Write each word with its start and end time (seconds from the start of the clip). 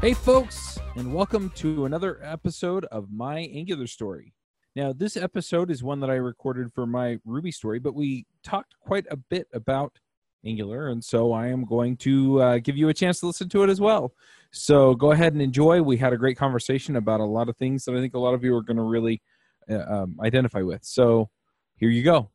Hey, 0.00 0.14
folks, 0.14 0.78
and 0.94 1.12
welcome 1.12 1.50
to 1.56 1.84
another 1.84 2.20
episode 2.22 2.84
of 2.84 3.10
My 3.10 3.40
Angular 3.40 3.88
Story. 3.88 4.32
Now, 4.76 4.92
this 4.92 5.16
episode 5.16 5.72
is 5.72 5.82
one 5.82 5.98
that 5.98 6.08
I 6.08 6.14
recorded 6.14 6.72
for 6.72 6.86
my 6.86 7.18
Ruby 7.24 7.50
story, 7.50 7.80
but 7.80 7.96
we 7.96 8.24
talked 8.44 8.76
quite 8.80 9.06
a 9.10 9.16
bit 9.16 9.48
about 9.52 9.98
Angular, 10.46 10.86
and 10.86 11.02
so 11.02 11.32
I 11.32 11.48
am 11.48 11.64
going 11.64 11.96
to 11.96 12.40
uh, 12.40 12.58
give 12.58 12.76
you 12.76 12.90
a 12.90 12.94
chance 12.94 13.18
to 13.20 13.26
listen 13.26 13.48
to 13.48 13.64
it 13.64 13.70
as 13.70 13.80
well. 13.80 14.12
So 14.52 14.94
go 14.94 15.10
ahead 15.10 15.32
and 15.32 15.42
enjoy. 15.42 15.82
We 15.82 15.96
had 15.96 16.12
a 16.12 16.16
great 16.16 16.38
conversation 16.38 16.94
about 16.94 17.18
a 17.18 17.24
lot 17.24 17.48
of 17.48 17.56
things 17.56 17.84
that 17.84 17.96
I 17.96 17.98
think 17.98 18.14
a 18.14 18.20
lot 18.20 18.34
of 18.34 18.44
you 18.44 18.54
are 18.54 18.62
going 18.62 18.76
to 18.76 18.84
really 18.84 19.20
uh, 19.68 19.78
um, 19.78 20.16
identify 20.22 20.62
with. 20.62 20.84
So 20.84 21.28
here 21.74 21.90
you 21.90 22.04
go. 22.04 22.30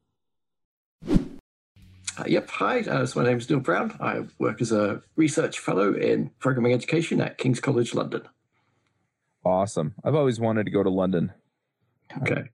Uh, 2.18 2.24
yep, 2.28 2.50
hi, 2.50 2.82
uh, 2.82 3.06
so 3.06 3.20
my 3.20 3.26
name 3.26 3.38
is 3.38 3.50
Neil 3.50 3.60
Brown. 3.60 3.96
I 4.00 4.26
work 4.38 4.62
as 4.62 4.72
a 4.72 5.02
research 5.16 5.60
fellow 5.60 5.94
in 5.94 6.30
programming 6.40 6.74
education 6.74 7.20
at 7.22 7.38
King's 7.38 7.60
College 7.60 7.96
London. 7.96 8.22
Awesome. 9.44 9.96
I've 10.04 10.16
always 10.16 10.40
wanted 10.40 10.66
to 10.66 10.72
go 10.72 10.84
to 10.84 10.90
London. 10.90 11.34
Okay. 12.22 12.50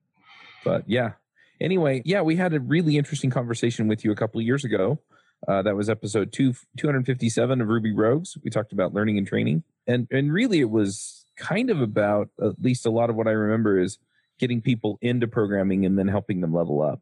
But 0.63 0.83
yeah. 0.87 1.13
Anyway, 1.59 2.01
yeah, 2.05 2.21
we 2.21 2.37
had 2.37 2.53
a 2.53 2.59
really 2.59 2.97
interesting 2.97 3.29
conversation 3.29 3.87
with 3.87 4.05
you 4.05 4.11
a 4.11 4.15
couple 4.15 4.39
of 4.39 4.45
years 4.45 4.63
ago. 4.63 4.99
Uh, 5.47 5.61
that 5.61 5.75
was 5.75 5.89
episode 5.89 6.31
two, 6.31 6.53
257 6.77 7.61
of 7.61 7.67
Ruby 7.67 7.93
Rogues. 7.93 8.37
We 8.43 8.49
talked 8.49 8.71
about 8.71 8.93
learning 8.93 9.17
and 9.17 9.27
training. 9.27 9.63
And 9.87 10.07
and 10.11 10.31
really 10.33 10.59
it 10.59 10.69
was 10.69 11.25
kind 11.37 11.69
of 11.69 11.81
about 11.81 12.29
at 12.41 12.61
least 12.61 12.85
a 12.85 12.91
lot 12.91 13.09
of 13.09 13.15
what 13.15 13.27
I 13.27 13.31
remember 13.31 13.79
is 13.79 13.97
getting 14.37 14.61
people 14.61 14.97
into 15.01 15.27
programming 15.27 15.85
and 15.85 15.97
then 15.97 16.07
helping 16.07 16.41
them 16.41 16.53
level 16.53 16.81
up. 16.81 17.01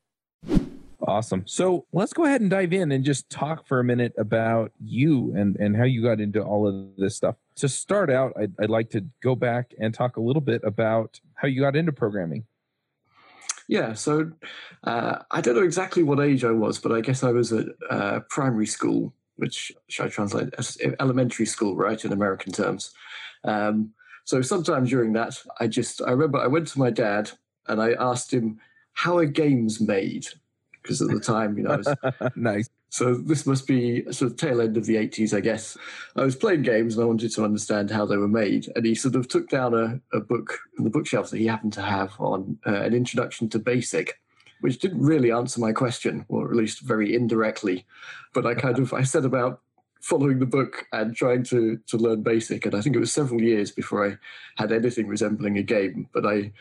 Awesome. 1.07 1.43
So 1.47 1.85
let's 1.93 2.13
go 2.13 2.25
ahead 2.25 2.41
and 2.41 2.49
dive 2.49 2.73
in 2.73 2.91
and 2.91 3.03
just 3.03 3.29
talk 3.29 3.67
for 3.67 3.79
a 3.79 3.83
minute 3.83 4.13
about 4.17 4.71
you 4.79 5.33
and, 5.35 5.55
and 5.55 5.75
how 5.75 5.83
you 5.83 6.03
got 6.03 6.19
into 6.19 6.41
all 6.43 6.67
of 6.67 6.95
this 6.97 7.15
stuff. 7.15 7.35
To 7.55 7.67
start 7.67 8.11
out, 8.11 8.33
I'd, 8.39 8.53
I'd 8.61 8.69
like 8.69 8.91
to 8.91 9.05
go 9.21 9.35
back 9.35 9.73
and 9.79 9.93
talk 9.93 10.17
a 10.17 10.21
little 10.21 10.41
bit 10.41 10.61
about 10.63 11.19
how 11.33 11.47
you 11.47 11.61
got 11.61 11.75
into 11.75 11.91
programming. 11.91 12.45
Yeah, 13.67 13.93
so 13.93 14.31
uh, 14.83 15.19
I 15.31 15.41
don't 15.41 15.55
know 15.55 15.63
exactly 15.63 16.03
what 16.03 16.19
age 16.19 16.43
I 16.43 16.51
was, 16.51 16.77
but 16.77 16.91
I 16.91 17.01
guess 17.01 17.23
I 17.23 17.31
was 17.31 17.53
at 17.53 17.67
uh, 17.89 18.19
primary 18.29 18.67
school, 18.67 19.13
which 19.37 19.71
should 19.87 20.05
I 20.05 20.09
translate 20.09 20.53
as 20.57 20.77
elementary 20.99 21.45
school, 21.45 21.75
right, 21.75 22.03
in 22.03 22.11
American 22.11 22.51
terms. 22.51 22.91
Um, 23.43 23.93
so 24.25 24.41
sometime 24.41 24.85
during 24.85 25.13
that, 25.13 25.41
I 25.59 25.67
just, 25.67 26.01
I 26.01 26.11
remember 26.11 26.37
I 26.37 26.47
went 26.47 26.67
to 26.67 26.79
my 26.79 26.89
dad 26.91 27.31
and 27.67 27.81
I 27.81 27.93
asked 27.93 28.31
him 28.33 28.59
how 28.93 29.17
are 29.17 29.25
games 29.25 29.79
made? 29.79 30.27
Because 30.81 31.01
at 31.01 31.09
the 31.09 31.19
time, 31.19 31.57
you 31.57 31.63
know, 31.63 31.71
I 31.71 31.77
was 31.77 32.31
nice. 32.35 32.69
So 32.89 33.15
this 33.15 33.45
must 33.45 33.67
be 33.67 34.03
sort 34.11 34.31
of 34.31 34.37
tail 34.37 34.59
end 34.59 34.75
of 34.75 34.85
the 34.85 34.95
80s, 34.95 35.33
I 35.33 35.39
guess. 35.39 35.77
I 36.15 36.23
was 36.23 36.35
playing 36.35 36.63
games 36.63 36.95
and 36.95 37.03
I 37.03 37.07
wanted 37.07 37.31
to 37.31 37.45
understand 37.45 37.89
how 37.89 38.05
they 38.05 38.17
were 38.17 38.27
made. 38.27 38.69
And 38.75 38.85
he 38.85 38.95
sort 38.95 39.15
of 39.15 39.29
took 39.29 39.49
down 39.49 39.73
a, 39.73 39.99
a 40.15 40.19
book 40.19 40.59
from 40.75 40.83
the 40.83 40.89
bookshelf 40.89 41.29
that 41.29 41.37
he 41.37 41.47
happened 41.47 41.73
to 41.73 41.81
have 41.81 42.13
on 42.19 42.59
uh, 42.67 42.81
an 42.81 42.93
introduction 42.93 43.47
to 43.49 43.59
BASIC, 43.59 44.19
which 44.59 44.79
didn't 44.79 45.01
really 45.01 45.31
answer 45.31 45.61
my 45.61 45.71
question, 45.71 46.25
or 46.27 46.49
at 46.49 46.57
least 46.57 46.81
very 46.81 47.15
indirectly. 47.15 47.85
But 48.33 48.45
I 48.45 48.55
kind 48.55 48.77
of 48.79 48.93
I 48.93 49.03
set 49.03 49.23
about 49.23 49.61
following 50.01 50.39
the 50.39 50.45
book 50.45 50.87
and 50.91 51.15
trying 51.15 51.43
to 51.43 51.77
to 51.87 51.97
learn 51.97 52.23
BASIC. 52.23 52.65
And 52.65 52.75
I 52.75 52.81
think 52.81 52.95
it 52.95 52.99
was 52.99 53.11
several 53.11 53.41
years 53.41 53.71
before 53.71 54.07
I 54.07 54.17
had 54.57 54.71
anything 54.71 55.07
resembling 55.07 55.57
a 55.57 55.63
game. 55.63 56.09
But 56.13 56.25
I 56.25 56.51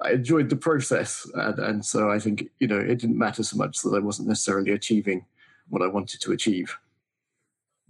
I 0.00 0.12
enjoyed 0.12 0.50
the 0.50 0.56
process, 0.56 1.26
and 1.34 1.58
and 1.58 1.84
so 1.84 2.10
I 2.10 2.18
think 2.18 2.44
you 2.58 2.66
know 2.66 2.78
it 2.78 2.98
didn't 2.98 3.18
matter 3.18 3.42
so 3.42 3.56
much 3.56 3.82
that 3.82 3.94
I 3.94 4.00
wasn't 4.00 4.28
necessarily 4.28 4.72
achieving 4.72 5.24
what 5.68 5.82
I 5.82 5.86
wanted 5.86 6.20
to 6.20 6.32
achieve. 6.32 6.76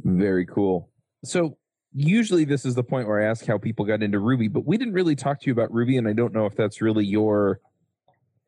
Very 0.04 0.46
cool. 0.46 0.90
So 1.24 1.58
usually 1.94 2.44
this 2.44 2.64
is 2.64 2.74
the 2.74 2.84
point 2.84 3.08
where 3.08 3.20
I 3.20 3.28
ask 3.28 3.46
how 3.46 3.58
people 3.58 3.84
got 3.84 4.02
into 4.02 4.20
Ruby, 4.20 4.48
but 4.48 4.66
we 4.66 4.76
didn't 4.76 4.94
really 4.94 5.16
talk 5.16 5.40
to 5.40 5.46
you 5.46 5.52
about 5.52 5.72
Ruby, 5.72 5.96
and 5.96 6.06
I 6.06 6.12
don't 6.12 6.32
know 6.32 6.46
if 6.46 6.54
that's 6.54 6.80
really 6.80 7.04
your 7.04 7.60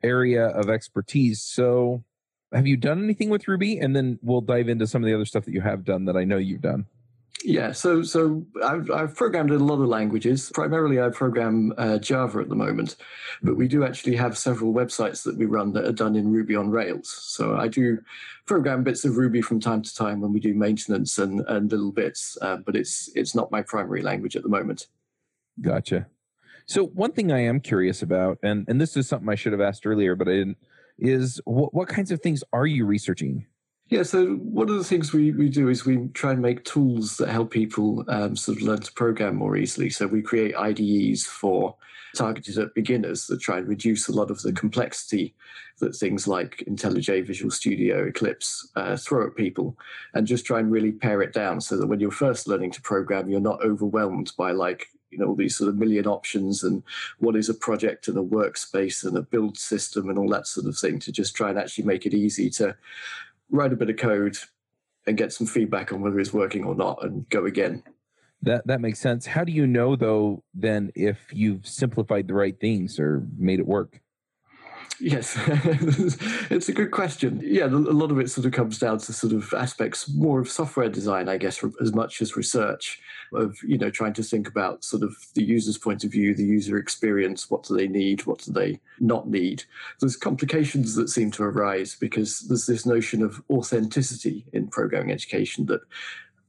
area 0.03 0.47
of 0.49 0.71
expertise. 0.71 1.43
So 1.43 2.05
have 2.53 2.67
you 2.67 2.77
done 2.77 3.03
anything 3.03 3.31
with 3.31 3.49
Ruby? 3.49 3.79
And 3.79 3.95
then 3.95 4.19
we'll 4.23 4.41
dive 4.41 4.69
into 4.69 4.87
some 4.87 5.03
of 5.03 5.07
the 5.07 5.15
other 5.15 5.25
stuff 5.25 5.45
that 5.45 5.53
you 5.53 5.61
have 5.61 5.85
done 5.85 6.05
that 6.07 6.17
I 6.17 6.25
know 6.25 6.37
you've 6.37 6.63
done. 6.63 6.87
Yeah, 7.43 7.73
so 7.73 8.03
so 8.03 8.45
I've, 8.63 8.91
I've 8.91 9.15
programmed 9.15 9.51
in 9.51 9.61
a 9.61 9.65
lot 9.65 9.81
of 9.81 9.89
languages. 9.89 10.51
Primarily, 10.53 11.01
I 11.01 11.09
program 11.09 11.73
uh, 11.79 11.99
Java 11.99 12.41
at 12.41 12.51
the 12.51 12.55
moment, 12.55 12.97
but 13.43 13.57
we 13.57 13.67
do 13.67 13.83
actually 13.83 14.17
have 14.17 14.37
several 14.37 14.75
websites 14.75 15.23
that 15.25 15.39
we 15.39 15.47
run 15.47 15.73
that 15.73 15.87
are 15.87 15.93
done 15.93 16.17
in 16.17 16.31
Ruby 16.31 16.55
on 16.55 16.71
Rails. 16.71 17.09
So 17.09 17.57
I 17.57 17.69
do 17.69 17.99
program 18.45 18.85
bits 18.85 19.07
of 19.07 19.17
Ruby 19.17 19.41
from 19.41 19.59
time 19.59 19.81
to 19.81 19.95
time 19.95 20.21
when 20.21 20.33
we 20.35 20.41
do 20.41 20.53
maintenance 20.53 21.19
and, 21.19 21.41
and 21.49 21.71
little 21.71 21.93
bits, 21.93 22.37
uh, 22.43 22.57
but 22.57 22.77
it's 22.77 23.09
it's 23.15 23.35
not 23.35 23.51
my 23.51 23.63
primary 23.63 24.03
language 24.03 24.37
at 24.37 24.43
the 24.43 24.51
moment. 24.51 24.89
Gotcha. 25.63 26.09
So 26.67 26.87
one 26.87 27.13
thing 27.13 27.33
I 27.33 27.41
am 27.41 27.61
curious 27.61 28.03
about, 28.03 28.39
and 28.43 28.67
and 28.69 28.79
this 28.79 28.99
is 28.99 29.09
something 29.09 29.29
I 29.31 29.35
should 29.35 29.53
have 29.53 29.63
asked 29.63 29.87
earlier, 29.87 30.15
but 30.15 30.29
I 30.29 30.33
didn't, 30.33 30.59
is 31.01 31.41
what 31.45 31.75
what 31.75 31.89
kinds 31.89 32.11
of 32.11 32.21
things 32.21 32.45
are 32.53 32.67
you 32.67 32.87
researching? 32.87 33.47
Yeah, 33.89 34.05
so 34.05 34.35
one 34.35 34.71
of 34.71 34.77
the 34.77 34.85
things 34.85 35.13
we, 35.13 35.33
we 35.33 35.49
do 35.49 35.69
is 35.69 35.85
we 35.85 36.07
try 36.15 36.31
and 36.31 36.41
make 36.41 36.65
tools 36.65 37.17
that 37.17 37.29
help 37.29 37.51
people 37.51 38.05
um, 38.07 38.37
sort 38.37 38.59
of 38.59 38.63
learn 38.63 38.79
to 38.79 38.93
program 38.93 39.35
more 39.35 39.57
easily. 39.57 39.91
So 39.91 40.07
we 40.07 40.23
create 40.23 40.55
IDEs 40.55 41.27
for 41.27 41.75
targeted 42.15 42.59
at 42.59 42.75
beginners 42.75 43.27
that 43.27 43.41
try 43.41 43.59
and 43.59 43.69
reduce 43.69 44.09
a 44.09 44.13
lot 44.13 44.31
of 44.31 44.41
the 44.43 44.53
complexity 44.53 45.35
that 45.81 45.97
things 45.97 46.29
like 46.29 46.63
IntelliJ, 46.69 47.27
Visual 47.27 47.51
Studio, 47.51 48.07
Eclipse 48.07 48.71
uh, 48.77 48.97
throw 48.97 49.27
at 49.27 49.35
people, 49.35 49.77
and 50.15 50.27
just 50.27 50.45
try 50.45 50.61
and 50.61 50.71
really 50.71 50.93
pare 50.93 51.23
it 51.23 51.33
down 51.33 51.61
so 51.61 51.77
that 51.77 51.87
when 51.87 51.99
you're 51.99 52.11
first 52.11 52.47
learning 52.47 52.71
to 52.73 52.83
program, 52.83 53.29
you're 53.29 53.41
not 53.41 53.65
overwhelmed 53.65 54.33
by 54.37 54.53
like 54.53 54.87
you 55.11 55.19
know 55.19 55.27
all 55.27 55.35
these 55.35 55.57
sort 55.57 55.69
of 55.69 55.77
million 55.77 56.07
options 56.07 56.63
and 56.63 56.83
what 57.19 57.37
is 57.37 57.49
a 57.49 57.55
project 57.55 58.09
and 58.09 58.17
a 58.17 58.23
workspace 58.23 59.05
and 59.05 59.17
a 59.17 59.23
build 59.23 59.59
system 59.59 60.09
and 60.09 60.19
all 60.19 60.29
that 60.29 60.47
sort 60.47 60.67
of 60.67 60.79
thing. 60.79 60.99
To 61.01 61.13
just 61.13 61.35
try 61.35 61.51
and 61.51 61.59
actually 61.59 61.85
make 61.85 62.07
it 62.07 62.15
easy 62.15 62.51
to 62.51 62.77
write 63.51 63.73
a 63.73 63.77
bit 63.77 63.91
of 63.91 63.97
code 63.97 64.37
and 65.07 65.17
get 65.17 65.33
some 65.33 65.47
feedback 65.47 65.93
on 65.93 66.01
whether 66.01 66.21
it's 66.21 66.33
working 66.33 66.65
or 66.65 66.75
not 66.75 67.03
and 67.05 67.29
go 67.31 67.47
again. 67.47 67.83
That 68.43 68.67
that 68.67 68.81
makes 68.81 68.99
sense. 68.99 69.27
How 69.27 69.45
do 69.45 69.53
you 69.53 69.67
know 69.67 69.97
though 69.97 70.43
then 70.55 70.93
if 70.95 71.19
you've 71.33 71.67
simplified 71.67 72.29
the 72.29 72.35
right 72.35 72.59
things 72.59 72.99
or 72.99 73.27
made 73.37 73.59
it 73.59 73.67
work? 73.67 74.01
Yes, 75.01 75.35
it's 76.51 76.69
a 76.69 76.73
good 76.73 76.91
question. 76.91 77.41
Yeah, 77.43 77.65
a 77.65 77.69
lot 77.69 78.11
of 78.11 78.19
it 78.19 78.31
sort 78.31 78.47
of 78.47 78.53
comes 78.53 78.79
down 78.79 78.99
to 78.99 79.13
sort 79.13 79.33
of 79.33 79.53
aspects 79.55 80.09
more 80.13 80.41
of 80.41 80.51
software 80.51 80.91
design, 80.91 81.29
I 81.29 81.39
guess, 81.39 81.65
as 81.81 81.95
much 81.95 82.21
as 82.21 82.37
research 82.37 83.01
of 83.33 83.57
you 83.63 83.79
know 83.79 83.91
trying 83.91 84.13
to 84.15 84.23
think 84.23 84.47
about 84.47 84.85
sort 84.85 85.03
of 85.03 85.17
the 85.35 85.43
user's 85.43 85.79
point 85.79 86.05
of 86.05 86.11
view, 86.13 86.35
the 86.35 86.45
user 86.45 86.77
experience. 86.77 87.51
What 87.51 87.63
do 87.63 87.77
they 87.77 87.89
need? 87.89 88.27
What 88.27 88.41
do 88.41 88.53
they 88.53 88.79
not 88.99 89.27
need? 89.27 89.65
There's 90.01 90.17
complications 90.17 90.95
that 90.97 91.09
seem 91.09 91.31
to 91.33 91.45
arise 91.45 91.97
because 91.99 92.41
there's 92.41 92.67
this 92.67 92.85
notion 92.85 93.23
of 93.23 93.43
authenticity 93.49 94.45
in 94.53 94.69
programming 94.69 95.13
education 95.13 95.67
that 95.67 95.81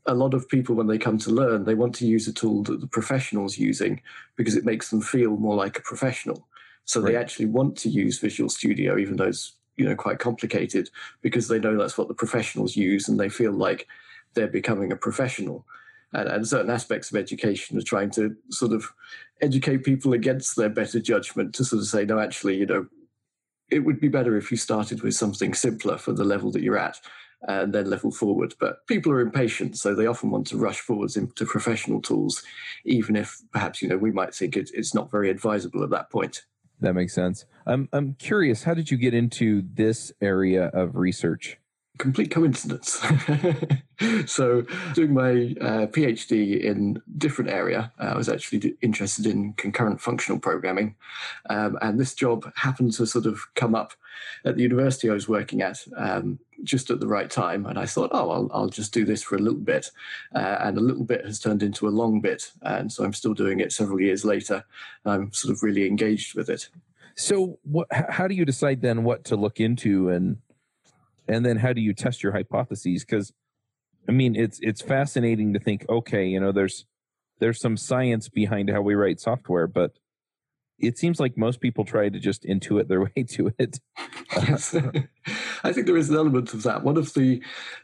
a 0.07 0.15
lot 0.15 0.33
of 0.33 0.49
people 0.49 0.75
when 0.75 0.87
they 0.87 0.97
come 0.97 1.19
to 1.19 1.29
learn 1.29 1.63
they 1.63 1.75
want 1.75 1.93
to 1.93 2.07
use 2.07 2.27
a 2.27 2.33
tool 2.33 2.63
that 2.63 2.81
the 2.81 2.87
professional's 2.87 3.59
using 3.59 4.01
because 4.35 4.55
it 4.55 4.65
makes 4.65 4.89
them 4.89 4.99
feel 4.99 5.37
more 5.37 5.55
like 5.55 5.77
a 5.77 5.81
professional 5.83 6.47
so 6.85 7.01
they 7.01 7.15
actually 7.15 7.45
want 7.45 7.77
to 7.77 7.89
use 7.89 8.19
Visual 8.19 8.49
Studio, 8.49 8.97
even 8.97 9.17
though 9.17 9.27
it's 9.27 9.53
you 9.77 9.85
know 9.85 9.95
quite 9.95 10.19
complicated, 10.19 10.89
because 11.21 11.47
they 11.47 11.59
know 11.59 11.77
that's 11.77 11.97
what 11.97 12.07
the 12.07 12.13
professionals 12.13 12.75
use, 12.75 13.07
and 13.07 13.19
they 13.19 13.29
feel 13.29 13.53
like 13.53 13.87
they're 14.33 14.47
becoming 14.47 14.91
a 14.91 14.95
professional. 14.95 15.65
and, 16.13 16.27
and 16.27 16.47
certain 16.47 16.71
aspects 16.71 17.11
of 17.11 17.17
education 17.17 17.77
are 17.77 17.83
trying 17.83 18.11
to 18.11 18.35
sort 18.49 18.73
of 18.73 18.91
educate 19.41 19.83
people 19.83 20.13
against 20.13 20.55
their 20.55 20.69
better 20.69 20.99
judgment 20.99 21.53
to 21.55 21.65
sort 21.65 21.81
of 21.81 21.87
say, 21.87 22.05
no, 22.05 22.19
actually, 22.19 22.57
you 22.57 22.65
know, 22.65 22.85
it 23.69 23.79
would 23.79 23.99
be 23.99 24.09
better 24.09 24.37
if 24.37 24.51
you 24.51 24.57
started 24.57 25.01
with 25.01 25.15
something 25.15 25.53
simpler 25.53 25.97
for 25.97 26.11
the 26.11 26.25
level 26.25 26.51
that 26.51 26.61
you're 26.61 26.77
at 26.77 26.99
and 27.47 27.73
then 27.73 27.89
level 27.89 28.11
forward. 28.11 28.53
But 28.59 28.85
people 28.87 29.11
are 29.11 29.21
impatient, 29.21 29.77
so 29.77 29.95
they 29.95 30.05
often 30.05 30.29
want 30.29 30.47
to 30.47 30.57
rush 30.57 30.79
forwards 30.79 31.17
into 31.17 31.45
professional 31.45 32.01
tools, 32.01 32.43
even 32.85 33.15
if 33.15 33.37
perhaps 33.51 33.81
you 33.81 33.87
know 33.87 33.97
we 33.97 34.11
might 34.11 34.35
think 34.35 34.55
it, 34.57 34.69
it's 34.73 34.93
not 34.93 35.09
very 35.09 35.29
advisable 35.29 35.83
at 35.83 35.89
that 35.89 36.09
point. 36.11 36.43
That 36.81 36.93
makes 36.93 37.13
sense. 37.13 37.45
I'm 37.65 37.87
I'm 37.93 38.15
curious. 38.15 38.63
How 38.63 38.73
did 38.73 38.89
you 38.91 38.97
get 38.97 39.13
into 39.13 39.63
this 39.73 40.11
area 40.19 40.65
of 40.65 40.95
research? 40.95 41.60
Complete 42.01 42.31
coincidence. 42.31 42.99
so, 44.25 44.63
doing 44.93 45.13
my 45.13 45.31
uh, 45.61 45.85
PhD 45.87 46.59
in 46.59 47.01
different 47.17 47.51
area, 47.51 47.93
uh, 47.99 48.05
I 48.05 48.17
was 48.17 48.27
actually 48.27 48.75
interested 48.81 49.27
in 49.27 49.53
concurrent 49.53 50.01
functional 50.01 50.39
programming, 50.39 50.95
um, 51.49 51.77
and 51.81 51.99
this 51.99 52.15
job 52.15 52.51
happened 52.55 52.93
to 52.93 53.05
sort 53.05 53.27
of 53.27 53.39
come 53.55 53.75
up 53.75 53.93
at 54.43 54.55
the 54.55 54.63
university 54.63 55.09
I 55.09 55.13
was 55.13 55.29
working 55.29 55.61
at 55.61 55.77
um, 55.95 56.39
just 56.63 56.89
at 56.89 56.99
the 56.99 57.07
right 57.07 57.29
time. 57.29 57.65
And 57.65 57.77
I 57.77 57.85
thought, 57.85 58.09
oh, 58.13 58.31
I'll, 58.31 58.49
I'll 58.51 58.69
just 58.69 58.93
do 58.93 59.05
this 59.05 59.23
for 59.23 59.35
a 59.35 59.39
little 59.39 59.59
bit, 59.59 59.91
uh, 60.35 60.57
and 60.61 60.77
a 60.77 60.81
little 60.81 61.05
bit 61.05 61.23
has 61.23 61.39
turned 61.39 61.61
into 61.61 61.87
a 61.87 61.89
long 62.01 62.19
bit, 62.19 62.51
and 62.63 62.91
so 62.91 63.03
I'm 63.03 63.13
still 63.13 63.35
doing 63.35 63.59
it 63.59 63.71
several 63.71 64.01
years 64.01 64.25
later. 64.25 64.65
I'm 65.05 65.31
sort 65.31 65.53
of 65.53 65.61
really 65.61 65.85
engaged 65.85 66.35
with 66.35 66.49
it. 66.49 66.67
So, 67.15 67.59
what, 67.63 67.87
how 67.91 68.27
do 68.27 68.33
you 68.33 68.45
decide 68.45 68.81
then 68.81 69.03
what 69.03 69.25
to 69.25 69.35
look 69.35 69.59
into 69.59 70.09
and 70.09 70.37
and 71.27 71.45
then 71.45 71.57
how 71.57 71.73
do 71.73 71.81
you 71.81 71.93
test 71.93 72.23
your 72.23 72.31
hypotheses 72.31 73.05
because 73.05 73.31
i 74.07 74.11
mean 74.11 74.35
it's 74.35 74.59
it's 74.61 74.81
fascinating 74.81 75.53
to 75.53 75.59
think 75.59 75.85
okay 75.89 76.25
you 76.25 76.39
know 76.39 76.51
there's 76.51 76.85
there's 77.39 77.59
some 77.59 77.77
science 77.77 78.29
behind 78.29 78.69
how 78.69 78.81
we 78.81 78.95
write 78.95 79.19
software 79.19 79.67
but 79.67 79.93
it 80.81 80.97
seems 80.97 81.19
like 81.19 81.37
most 81.37 81.61
people 81.61 81.85
try 81.85 82.09
to 82.09 82.19
just 82.19 82.43
intuit 82.43 82.87
their 82.87 83.01
way 83.15 83.23
to 83.29 83.53
it. 83.57 83.79
yes, 84.35 84.75
I 85.63 85.71
think 85.71 85.85
there 85.85 85.97
is 85.97 86.09
an 86.09 86.15
element 86.15 86.53
of 86.53 86.63
that. 86.63 86.83
One 86.83 86.97
of 86.97 87.13
the 87.13 87.41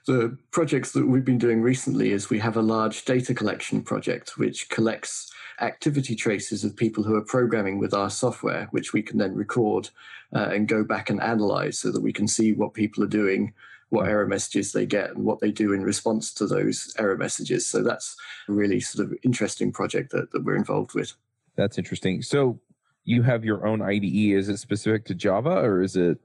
the 0.07 0.37
projects 0.51 0.91
that 0.91 1.07
we've 1.07 1.25
been 1.25 1.37
doing 1.37 1.61
recently 1.61 2.11
is 2.11 2.29
we 2.29 2.39
have 2.39 2.57
a 2.57 2.61
large 2.61 3.05
data 3.05 3.33
collection 3.33 3.83
project 3.83 4.37
which 4.37 4.69
collects 4.69 5.31
activity 5.61 6.15
traces 6.15 6.63
of 6.63 6.75
people 6.75 7.03
who 7.03 7.15
are 7.15 7.21
programming 7.21 7.79
with 7.79 7.93
our 7.93 8.09
software, 8.09 8.67
which 8.71 8.93
we 8.93 9.01
can 9.01 9.17
then 9.17 9.33
record 9.33 9.89
uh, 10.35 10.49
and 10.51 10.67
go 10.67 10.83
back 10.83 11.09
and 11.09 11.21
analyze 11.21 11.79
so 11.79 11.91
that 11.91 12.01
we 12.01 12.13
can 12.13 12.27
see 12.27 12.53
what 12.53 12.73
people 12.73 13.03
are 13.03 13.07
doing, 13.07 13.53
what 13.89 14.07
error 14.07 14.27
messages 14.27 14.71
they 14.71 14.85
get, 14.85 15.11
and 15.11 15.23
what 15.23 15.39
they 15.39 15.51
do 15.51 15.73
in 15.73 15.83
response 15.83 16.33
to 16.33 16.45
those 16.45 16.93
error 16.99 17.17
messages. 17.17 17.65
So 17.65 17.81
that's 17.81 18.15
a 18.47 18.51
really 18.51 18.79
sort 18.79 19.07
of 19.07 19.17
interesting 19.23 19.71
project 19.71 20.11
that, 20.11 20.31
that 20.31 20.43
we're 20.43 20.55
involved 20.55 20.93
with. 20.93 21.13
That's 21.55 21.77
interesting. 21.77 22.21
So 22.21 22.59
you 23.03 23.23
have 23.23 23.43
your 23.43 23.65
own 23.65 23.81
IDE. 23.81 24.37
Is 24.37 24.49
it 24.49 24.57
specific 24.57 25.05
to 25.05 25.15
Java 25.15 25.61
or 25.61 25.81
is 25.81 25.95
it? 25.95 26.19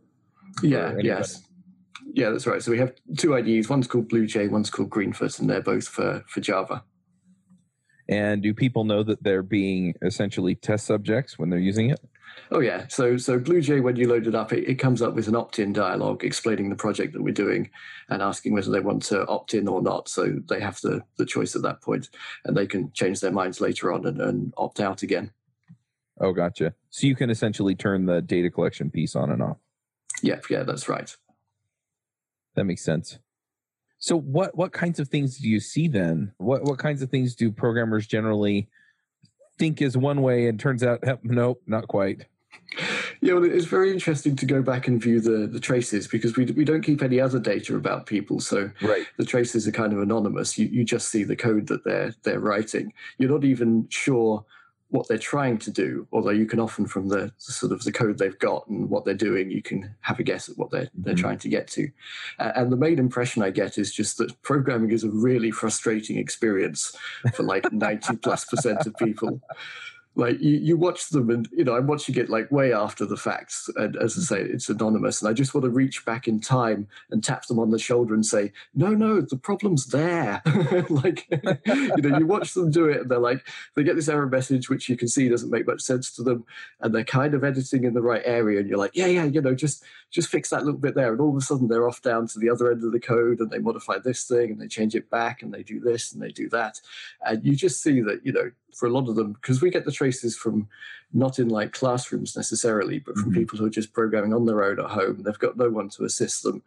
Yeah, 0.63 0.95
yes. 1.01 1.43
Yeah, 2.13 2.31
that's 2.31 2.47
right. 2.47 2.63
So 2.63 2.71
we 2.71 2.79
have 2.79 2.93
two 3.17 3.35
IDEs. 3.35 3.71
One's 3.71 3.87
called 3.87 4.11
BlueJ, 4.11 4.51
one's 4.51 4.69
called 4.69 4.91
Greenfoot, 4.91 5.39
and 5.39 5.49
they're 5.49 5.63
both 5.63 5.89
for, 5.89 6.23
for 6.27 6.41
Java. 6.41 6.85
And 8.13 8.43
do 8.43 8.53
people 8.53 8.85
know 8.85 9.03
that 9.03 9.23
they're 9.23 9.43
being 9.43 9.95
essentially 10.03 10.55
test 10.55 10.87
subjects 10.87 11.39
when 11.39 11.49
they're 11.49 11.59
using 11.59 11.91
it? 11.91 12.01
Oh 12.51 12.61
yeah. 12.61 12.87
So 12.89 13.17
so 13.17 13.39
BlueJ, 13.39 13.83
when 13.83 13.97
you 13.97 14.09
load 14.09 14.27
it 14.27 14.35
up, 14.35 14.53
it, 14.53 14.69
it 14.69 14.75
comes 14.75 15.01
up 15.01 15.15
with 15.15 15.29
an 15.29 15.37
opt-in 15.37 15.73
dialog 15.73 16.23
explaining 16.23 16.69
the 16.69 16.77
project 16.77 17.15
that 17.15 17.23
we're 17.23 17.33
doing 17.33 17.71
and 18.11 18.21
asking 18.21 18.53
whether 18.53 18.71
they 18.71 18.81
want 18.81 19.03
to 19.05 19.27
opt 19.27 19.55
in 19.55 19.69
or 19.69 19.81
not. 19.81 20.09
So 20.09 20.41
they 20.49 20.61
have 20.61 20.79
the 20.83 21.03
the 21.17 21.25
choice 21.25 21.57
at 21.57 21.63
that 21.63 21.81
point, 21.81 22.11
and 22.45 22.57
they 22.57 22.67
can 22.67 22.93
change 22.93 23.21
their 23.21 23.33
minds 23.33 23.61
later 23.61 23.93
on 23.93 24.07
and, 24.07 24.21
and 24.21 24.53
opt 24.59 24.81
out 24.81 25.03
again. 25.03 25.33
Oh, 26.21 26.33
gotcha. 26.33 26.75
So 26.91 27.07
you 27.07 27.17
can 27.17 27.31
essentially 27.31 27.75
turn 27.75 28.05
the 28.05 28.21
data 28.21 28.51
collection 28.51 28.91
piece 28.91 29.17
on 29.17 29.31
and 29.31 29.43
off. 29.43 29.57
Yeah, 30.23 30.41
yeah, 30.51 30.63
that's 30.63 30.89
right. 30.89 31.15
That 32.55 32.65
makes 32.65 32.85
sense. 32.85 33.19
So 34.03 34.19
what 34.19 34.57
what 34.57 34.73
kinds 34.73 34.99
of 34.99 35.07
things 35.07 35.39
do 35.39 35.49
you 35.49 35.61
see 35.61 35.87
then? 35.87 36.33
What 36.39 36.65
what 36.65 36.77
kinds 36.77 37.03
of 37.03 37.09
things 37.09 37.37
do 37.37 37.53
programmers 37.53 38.05
generally 38.05 38.69
think 39.61 39.81
is 39.81 39.97
one 39.97 40.23
way 40.23 40.49
and 40.49 40.59
turns 40.59 40.83
out 40.83 41.05
nope, 41.23 41.63
not 41.69 41.87
quite? 41.87 42.27
Yeah, 43.21 43.35
well, 43.35 43.45
it's 43.45 43.67
very 43.67 43.93
interesting 43.93 44.35
to 44.35 44.45
go 44.45 44.61
back 44.61 44.89
and 44.89 45.01
view 45.01 45.21
the, 45.21 45.47
the 45.47 45.61
traces 45.61 46.09
because 46.09 46.37
we, 46.37 46.47
we 46.47 46.65
don't 46.65 46.83
keep 46.83 47.01
any 47.01 47.21
other 47.21 47.39
data 47.39 47.77
about 47.77 48.07
people. 48.07 48.41
So 48.41 48.73
right. 48.81 49.07
the 49.19 49.25
traces 49.25 49.69
are 49.69 49.73
kind 49.73 49.93
of 49.93 50.01
anonymous. 50.01 50.59
You, 50.59 50.67
you 50.67 50.83
just 50.83 51.09
see 51.09 51.23
the 51.23 51.37
code 51.37 51.69
that 51.69 51.85
they're 51.85 52.13
they're 52.25 52.41
writing. 52.41 52.93
You're 53.19 53.31
not 53.31 53.45
even 53.45 53.87
sure 53.89 54.45
what 54.93 55.09
they're 55.09 55.17
trying 55.17 55.57
to 55.57 55.71
do, 55.71 56.07
although 56.13 56.31
you 56.31 56.45
can 56.45 56.61
often 56.61 56.87
from 56.87 57.09
the 57.09 57.33
sort 57.39 57.73
of 57.73 57.83
the 57.83 57.91
code 57.91 58.19
they've 58.19 58.39
got 58.39 58.69
and 58.69 58.91
what 58.91 59.07
they're 59.07 59.15
doing, 59.15 59.51
you 59.51 59.63
can 59.63 59.95
have 60.03 60.21
a 60.21 60.23
guess 60.23 60.51
at 60.51 60.59
what 60.59 60.71
they're 60.71 60.91
they're 60.95 61.15
mm-hmm. 61.15 61.23
trying 61.23 61.39
to 61.39 61.49
get 61.49 61.67
to. 61.69 61.91
Uh, 62.39 62.53
and 62.57 62.71
the 62.71 62.77
main 62.77 62.99
impression 62.99 63.43
I 63.43 63.51
get 63.51 63.79
is 63.79 63.93
just 63.93 64.19
that 64.19 64.41
programming 64.43 64.91
is 64.91 65.03
a 65.03 65.11
really 65.11 65.51
frustrating 65.51 66.19
experience 66.19 66.95
for 67.33 67.43
like 67.43 67.73
90 67.73 68.17
plus 68.17 68.45
percent 68.45 68.87
of 68.87 68.95
people 68.97 69.41
like 70.15 70.41
you, 70.41 70.57
you 70.57 70.77
watch 70.77 71.09
them 71.09 71.31
and 71.31 71.49
you 71.53 71.65
know 71.65 71.75
i'm 71.75 71.87
watching 71.87 72.17
it 72.17 72.29
like 72.29 72.51
way 72.51 72.73
after 72.73 73.07
the 73.07 73.17
facts 73.17 73.69
and 73.77 73.97
as 73.97 74.17
i 74.19 74.37
say 74.37 74.43
it's 74.43 74.69
anonymous 74.69 75.23
and 75.23 75.29
i 75.29 75.33
just 75.33 75.55
want 75.55 75.65
to 75.65 75.71
reach 75.71 76.05
back 76.05 76.29
in 76.29 76.41
time 76.41 76.87
and 77.11 77.25
tap 77.25 77.47
them 77.47 77.59
on 77.59 77.71
the 77.71 77.79
shoulder 77.79 78.15
and 78.15 78.27
say 78.27 78.53
no 78.75 78.89
no 78.89 79.21
the 79.33 79.37
problem's 79.37 79.87
there. 79.87 80.43
Like 80.89 81.27
you 81.31 82.03
know 82.03 82.19
you 82.19 82.27
watch 82.27 82.55
them 82.55 82.71
do 82.71 82.87
it 82.87 83.03
and 83.03 83.11
they're 83.11 83.19
like 83.19 83.47
they 83.75 83.83
get 83.83 83.97
this 83.97 84.09
error 84.09 84.27
message 84.27 84.69
which 84.69 84.89
you 84.89 84.97
can 84.97 85.09
see 85.09 85.29
doesn't 85.29 85.51
make 85.51 85.67
much 85.67 85.81
sense 85.81 86.15
to 86.17 86.23
them 86.23 86.45
and 86.81 86.95
they're 86.95 87.05
kind 87.05 87.35
of 87.35 87.45
editing 87.45 87.85
in 87.85 87.95
the 87.95 88.03
right 88.03 88.23
area 88.25 88.61
and 88.61 88.69
you're 88.69 88.79
like 88.79 88.95
yeah 88.95 89.07
yeah 89.07 89.25
you 89.25 89.41
know 89.41 89.55
just 89.55 89.85
just 90.11 90.29
fix 90.29 90.51
that 90.51 90.65
little 90.65 90.81
bit 90.81 90.95
there 90.95 91.13
and 91.13 91.21
all 91.21 91.31
of 91.31 91.37
a 91.37 91.41
sudden 91.41 91.69
they're 91.69 91.89
off 91.89 92.03
down 92.03 92.27
to 92.27 92.39
the 92.39 92.51
other 92.51 92.71
end 92.71 92.85
of 92.85 92.93
the 92.93 93.01
code 93.01 93.41
and 93.41 93.51
they 93.51 93.59
modify 93.59 93.99
this 93.99 94.25
thing 94.25 94.51
and 94.51 94.61
they 94.61 94.69
change 94.69 94.95
it 94.95 95.09
back 95.11 95.43
and 95.43 95.53
they 95.53 95.63
do 95.63 95.81
this 95.81 96.13
and 96.13 96.23
they 96.23 96.33
do 96.33 96.49
that 96.49 96.81
and 97.25 97.45
you 97.45 97.57
just 97.57 97.83
see 97.83 98.01
that 98.01 98.21
you 98.25 98.33
know 98.33 98.51
for 98.75 98.87
a 98.87 98.91
lot 98.91 99.09
of 99.09 99.17
them 99.17 99.33
because 99.33 99.61
we 99.61 99.71
get 99.71 99.85
the 99.85 99.93
traces 100.03 100.37
from 100.37 100.69
not 101.13 101.39
in 101.39 101.49
like 101.49 101.73
classrooms 101.73 102.37
necessarily 102.37 102.99
but 102.99 103.15
from 103.15 103.31
mm-hmm. 103.31 103.41
people 103.41 103.57
who 103.57 103.67
are 103.67 103.71
just 103.71 103.93
programming 103.93 104.35
on 104.35 104.47
their 104.47 104.65
own 104.65 104.81
at 104.81 104.91
home 104.91 105.23
they've 105.23 105.39
got 105.39 105.57
no 105.57 105.71
one 105.71 105.89
to 105.89 106.05
assist 106.05 106.43
them 106.43 106.61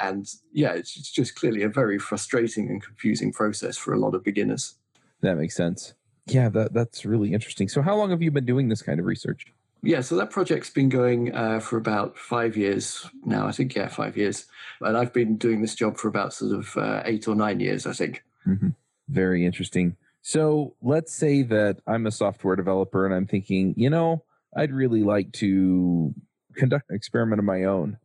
and 0.00 0.36
yeah 0.52 0.72
it's, 0.72 0.96
it's 0.96 1.10
just 1.10 1.34
clearly 1.34 1.62
a 1.62 1.68
very 1.68 1.98
frustrating 1.98 2.70
and 2.70 2.82
confusing 2.82 3.30
process 3.30 3.76
for 3.76 3.92
a 3.92 3.98
lot 3.98 4.14
of 4.14 4.24
beginners 4.24 4.76
that 5.20 5.36
makes 5.36 5.54
sense 5.54 5.92
yeah 6.26 6.48
that, 6.48 6.72
that's 6.72 7.04
really 7.04 7.34
interesting 7.34 7.68
so 7.68 7.82
how 7.82 7.94
long 7.94 8.08
have 8.08 8.22
you 8.22 8.30
been 8.30 8.46
doing 8.46 8.70
this 8.70 8.80
kind 8.80 8.98
of 8.98 9.04
research 9.04 9.52
yeah, 9.80 10.00
so 10.00 10.16
that 10.16 10.30
project's 10.30 10.70
been 10.70 10.88
going 10.88 11.32
uh, 11.32 11.60
for 11.60 11.76
about 11.76 12.18
five 12.18 12.56
years 12.56 13.06
now. 13.24 13.46
I 13.46 13.52
think, 13.52 13.76
yeah, 13.76 13.86
five 13.86 14.16
years. 14.16 14.46
And 14.80 14.96
I've 14.96 15.12
been 15.12 15.36
doing 15.36 15.62
this 15.62 15.76
job 15.76 15.96
for 15.98 16.08
about 16.08 16.32
sort 16.32 16.50
of 16.50 16.76
uh, 16.76 17.02
eight 17.04 17.28
or 17.28 17.36
nine 17.36 17.60
years, 17.60 17.86
I 17.86 17.92
think. 17.92 18.24
Mm-hmm. 18.44 18.70
Very 19.08 19.46
interesting. 19.46 19.96
So 20.28 20.74
let's 20.82 21.14
say 21.14 21.40
that 21.44 21.78
I'm 21.86 22.06
a 22.06 22.10
software 22.10 22.54
developer 22.54 23.06
and 23.06 23.14
I'm 23.14 23.26
thinking, 23.26 23.72
you 23.78 23.88
know, 23.88 24.24
I'd 24.54 24.72
really 24.72 25.02
like 25.02 25.32
to 25.32 26.12
conduct 26.54 26.90
an 26.90 26.96
experiment 26.96 27.38
of 27.38 27.46
my 27.46 27.64
own. 27.64 27.96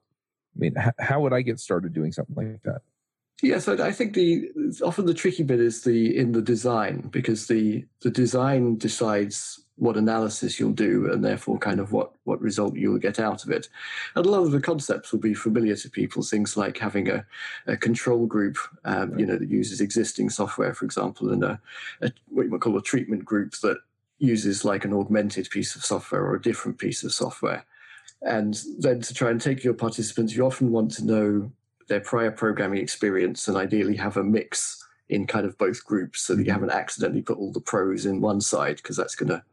I 0.56 0.58
mean, 0.58 0.74
how 1.00 1.20
would 1.20 1.34
I 1.34 1.42
get 1.42 1.60
started 1.60 1.92
doing 1.92 2.14
something 2.14 2.34
like 2.34 2.64
that? 2.64 2.80
Yes, 3.44 3.68
I, 3.68 3.74
I 3.74 3.92
think 3.92 4.14
the 4.14 4.50
often 4.82 5.06
the 5.06 5.14
tricky 5.14 5.44
bit 5.44 5.60
is 5.60 5.84
the 5.84 6.18
in 6.18 6.32
the 6.32 6.42
design 6.42 7.10
because 7.12 7.48
the 7.48 7.86
the 8.00 8.10
design 8.10 8.78
decides 8.78 9.60
what 9.76 9.98
analysis 9.98 10.62
you'll 10.62 10.72
do 10.72 11.12
and 11.12 11.26
therefore 11.26 11.58
kind 11.58 11.82
of 11.82 11.92
what 11.92 12.14
what 12.24 12.40
result 12.40 12.76
you'll 12.76 12.98
get 12.98 13.20
out 13.20 13.44
of 13.44 13.52
it 13.52 13.68
and 14.16 14.26
a 14.26 14.30
lot 14.30 14.44
of 14.44 14.52
the 14.52 14.62
concepts 14.62 15.12
will 15.12 15.20
be 15.20 15.34
familiar 15.34 15.76
to 15.76 15.90
people 15.90 16.24
things 16.24 16.56
like 16.56 16.78
having 16.78 17.10
a, 17.10 17.26
a 17.68 17.76
control 17.76 18.26
group 18.26 18.58
um, 18.86 19.12
right. 19.12 19.20
you 19.20 19.26
know 19.26 19.38
that 19.38 19.50
uses 19.50 19.82
existing 19.82 20.30
software 20.30 20.74
for 20.74 20.86
example 20.86 21.30
and 21.30 21.44
a, 21.44 21.60
a, 22.02 22.12
what 22.30 22.44
you 22.44 22.50
might 22.50 22.62
call 22.62 22.78
a 22.78 22.82
treatment 22.82 23.26
group 23.26 23.56
that 23.62 23.78
uses 24.20 24.64
like 24.64 24.86
an 24.86 24.94
augmented 24.94 25.50
piece 25.50 25.76
of 25.76 25.84
software 25.84 26.24
or 26.24 26.36
a 26.36 26.42
different 26.42 26.78
piece 26.78 27.04
of 27.04 27.12
software 27.12 27.66
and 28.22 28.62
then 28.80 29.02
to 29.02 29.14
try 29.14 29.32
and 29.32 29.42
take 29.42 29.66
your 29.66 29.74
participants 29.74 30.34
you 30.34 30.46
often 30.46 30.72
want 30.72 30.92
to 30.92 31.04
know 31.04 31.52
their 31.88 32.00
prior 32.00 32.32
programming 32.32 32.80
experience 32.80 33.48
and 33.48 33.58
ideally 33.58 33.96
have 33.96 34.18
a 34.18 34.24
mix 34.24 34.86
in 35.10 35.28
kind 35.28 35.46
of 35.46 35.58
both 35.58 35.84
groups 35.86 36.22
so 36.22 36.34
that 36.34 36.42
you 36.42 36.46
mm-hmm. 36.46 36.54
haven't 36.54 36.78
accidentally 36.78 37.22
put 37.22 37.38
all 37.38 37.52
the 37.52 37.60
pros 37.60 38.06
in 38.06 38.22
one 38.22 38.42
side 38.42 38.78
because 38.78 38.98
that's 38.98 39.16
going 39.16 39.30
to 39.30 39.44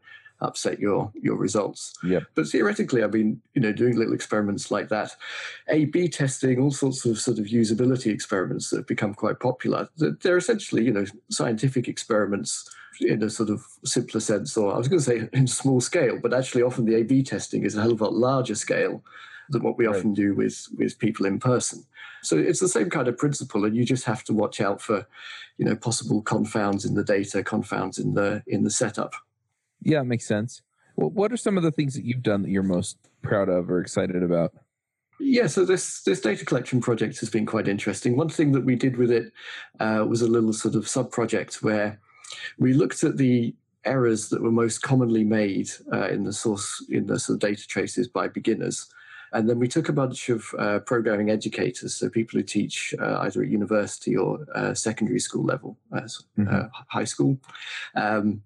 upset 0.40 0.78
your 0.78 1.12
your 1.14 1.36
results. 1.36 1.92
Yeah. 2.02 2.20
But 2.34 2.48
theoretically, 2.48 3.04
I 3.04 3.08
mean, 3.08 3.40
you 3.54 3.60
know, 3.60 3.72
doing 3.72 3.96
little 3.96 4.14
experiments 4.14 4.70
like 4.70 4.88
that, 4.88 5.14
A/B 5.68 6.08
testing, 6.08 6.58
all 6.60 6.70
sorts 6.70 7.04
of 7.04 7.18
sort 7.18 7.38
of 7.38 7.46
usability 7.46 8.12
experiments 8.12 8.70
that 8.70 8.78
have 8.78 8.86
become 8.86 9.14
quite 9.14 9.40
popular. 9.40 9.88
They're 9.96 10.38
essentially, 10.38 10.84
you 10.84 10.92
know, 10.92 11.04
scientific 11.30 11.88
experiments 11.88 12.68
in 13.00 13.22
a 13.22 13.30
sort 13.30 13.50
of 13.50 13.64
simpler 13.84 14.20
sense, 14.20 14.56
or 14.56 14.74
I 14.74 14.78
was 14.78 14.88
going 14.88 15.00
to 15.00 15.04
say 15.04 15.28
in 15.32 15.46
small 15.46 15.80
scale, 15.80 16.18
but 16.20 16.34
actually, 16.34 16.62
often 16.62 16.84
the 16.84 16.96
A/B 16.96 17.22
testing 17.22 17.64
is 17.64 17.76
a 17.76 17.82
hell 17.82 17.92
of 17.92 18.00
a 18.00 18.04
lot 18.04 18.14
larger 18.14 18.54
scale 18.54 19.02
than 19.50 19.62
what 19.62 19.76
we 19.76 19.86
right. 19.86 19.96
often 19.96 20.14
do 20.14 20.34
with 20.34 20.68
with 20.76 20.98
people 20.98 21.26
in 21.26 21.38
person. 21.38 21.84
So 22.22 22.36
it's 22.36 22.60
the 22.60 22.68
same 22.68 22.90
kind 22.90 23.08
of 23.08 23.16
principle, 23.16 23.64
and 23.64 23.76
you 23.76 23.84
just 23.84 24.04
have 24.04 24.24
to 24.24 24.32
watch 24.32 24.60
out 24.60 24.80
for, 24.80 25.06
you 25.58 25.64
know, 25.64 25.76
possible 25.76 26.22
confounds 26.22 26.84
in 26.84 26.94
the 26.94 27.04
data, 27.04 27.42
confounds 27.42 27.98
in 27.98 28.14
the 28.14 28.42
in 28.46 28.64
the 28.64 28.70
setup. 28.70 29.14
Yeah, 29.82 30.02
makes 30.02 30.26
sense. 30.26 30.62
Well, 30.96 31.10
what 31.10 31.32
are 31.32 31.36
some 31.36 31.56
of 31.56 31.62
the 31.62 31.70
things 31.70 31.94
that 31.94 32.04
you've 32.04 32.22
done 32.22 32.42
that 32.42 32.50
you're 32.50 32.62
most 32.62 32.98
proud 33.22 33.48
of 33.48 33.70
or 33.70 33.80
excited 33.80 34.22
about? 34.22 34.52
Yeah, 35.18 35.46
so 35.46 35.64
this 35.64 36.02
this 36.02 36.20
data 36.20 36.44
collection 36.44 36.80
project 36.80 37.20
has 37.20 37.30
been 37.30 37.46
quite 37.46 37.68
interesting. 37.68 38.16
One 38.16 38.28
thing 38.28 38.52
that 38.52 38.64
we 38.64 38.74
did 38.74 38.96
with 38.96 39.10
it 39.10 39.32
uh, 39.78 40.04
was 40.08 40.22
a 40.22 40.26
little 40.26 40.52
sort 40.52 40.74
of 40.74 40.88
sub 40.88 41.10
project 41.10 41.62
where 41.62 42.00
we 42.58 42.72
looked 42.72 43.04
at 43.04 43.16
the 43.16 43.54
errors 43.84 44.28
that 44.28 44.42
were 44.42 44.50
most 44.50 44.82
commonly 44.82 45.24
made 45.24 45.70
uh, 45.92 46.08
in 46.08 46.24
the 46.24 46.32
source 46.32 46.84
in 46.90 47.06
the 47.06 47.18
sort 47.18 47.36
of 47.36 47.40
data 47.40 47.66
traces 47.66 48.08
by 48.08 48.28
beginners 48.28 48.88
and 49.32 49.48
then 49.48 49.58
we 49.58 49.68
took 49.68 49.88
a 49.88 49.92
bunch 49.92 50.28
of 50.28 50.44
uh, 50.58 50.78
programming 50.80 51.30
educators, 51.30 51.94
so 51.94 52.08
people 52.08 52.38
who 52.38 52.42
teach 52.42 52.94
uh, 53.00 53.18
either 53.20 53.42
at 53.42 53.48
university 53.48 54.16
or 54.16 54.46
uh, 54.54 54.74
secondary 54.74 55.20
school 55.20 55.44
level, 55.44 55.76
uh, 55.92 56.00
mm-hmm. 56.00 56.66
high 56.88 57.04
school. 57.04 57.38
Um, 57.94 58.42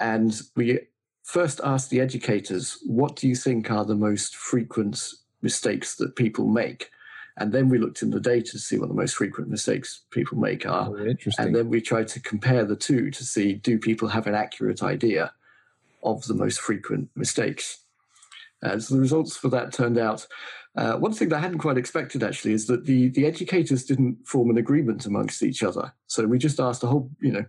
and 0.00 0.40
we 0.56 0.80
first 1.22 1.60
asked 1.64 1.90
the 1.90 2.00
educators, 2.00 2.78
what 2.84 3.16
do 3.16 3.28
you 3.28 3.34
think 3.34 3.70
are 3.70 3.84
the 3.84 3.94
most 3.94 4.36
frequent 4.36 5.14
mistakes 5.42 5.96
that 5.96 6.16
people 6.16 6.46
make? 6.46 6.90
And 7.36 7.52
then 7.52 7.68
we 7.68 7.78
looked 7.78 8.02
in 8.02 8.10
the 8.10 8.20
data 8.20 8.52
to 8.52 8.58
see 8.58 8.78
what 8.78 8.88
the 8.88 8.94
most 8.94 9.16
frequent 9.16 9.48
mistakes 9.48 10.02
people 10.10 10.38
make 10.38 10.66
are. 10.66 10.88
Oh, 10.90 11.04
interesting. 11.04 11.46
And 11.46 11.54
then 11.54 11.68
we 11.68 11.80
tried 11.80 12.08
to 12.08 12.20
compare 12.20 12.64
the 12.64 12.76
two 12.76 13.10
to 13.10 13.24
see 13.24 13.54
do 13.54 13.78
people 13.78 14.08
have 14.08 14.26
an 14.26 14.34
accurate 14.34 14.82
idea 14.82 15.32
of 16.04 16.24
the 16.26 16.34
most 16.34 16.60
frequent 16.60 17.08
mistakes. 17.16 17.80
Uh, 18.64 18.78
so 18.78 18.94
the 18.94 19.00
results 19.00 19.36
for 19.36 19.48
that 19.48 19.72
turned 19.72 19.98
out. 19.98 20.26
Uh, 20.76 20.94
one 20.96 21.12
thing 21.12 21.28
that 21.28 21.36
I 21.36 21.40
hadn't 21.40 21.58
quite 21.58 21.78
expected 21.78 22.24
actually 22.24 22.52
is 22.52 22.66
that 22.66 22.84
the 22.84 23.08
the 23.10 23.26
educators 23.26 23.84
didn't 23.84 24.26
form 24.26 24.50
an 24.50 24.58
agreement 24.58 25.06
amongst 25.06 25.42
each 25.42 25.62
other. 25.62 25.92
So 26.08 26.26
we 26.26 26.36
just 26.36 26.58
asked 26.58 26.82
a 26.82 26.88
whole, 26.88 27.10
you 27.20 27.30
know, 27.30 27.44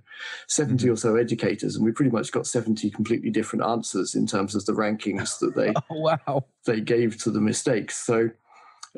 70 0.48 0.84
mm-hmm. 0.84 0.94
or 0.94 0.96
so 0.96 1.16
educators, 1.16 1.76
and 1.76 1.84
we 1.84 1.92
pretty 1.92 2.12
much 2.12 2.32
got 2.32 2.46
70 2.46 2.92
completely 2.92 3.32
different 3.32 3.66
answers 3.66 4.14
in 4.14 4.28
terms 4.28 4.54
of 4.54 4.66
the 4.66 4.74
rankings 4.74 5.40
that 5.40 5.56
they 5.56 5.74
oh, 5.76 5.82
wow 6.28 6.46
they 6.66 6.82
gave 6.82 7.18
to 7.24 7.32
the 7.32 7.42
mistakes. 7.42 7.98
So 7.98 8.30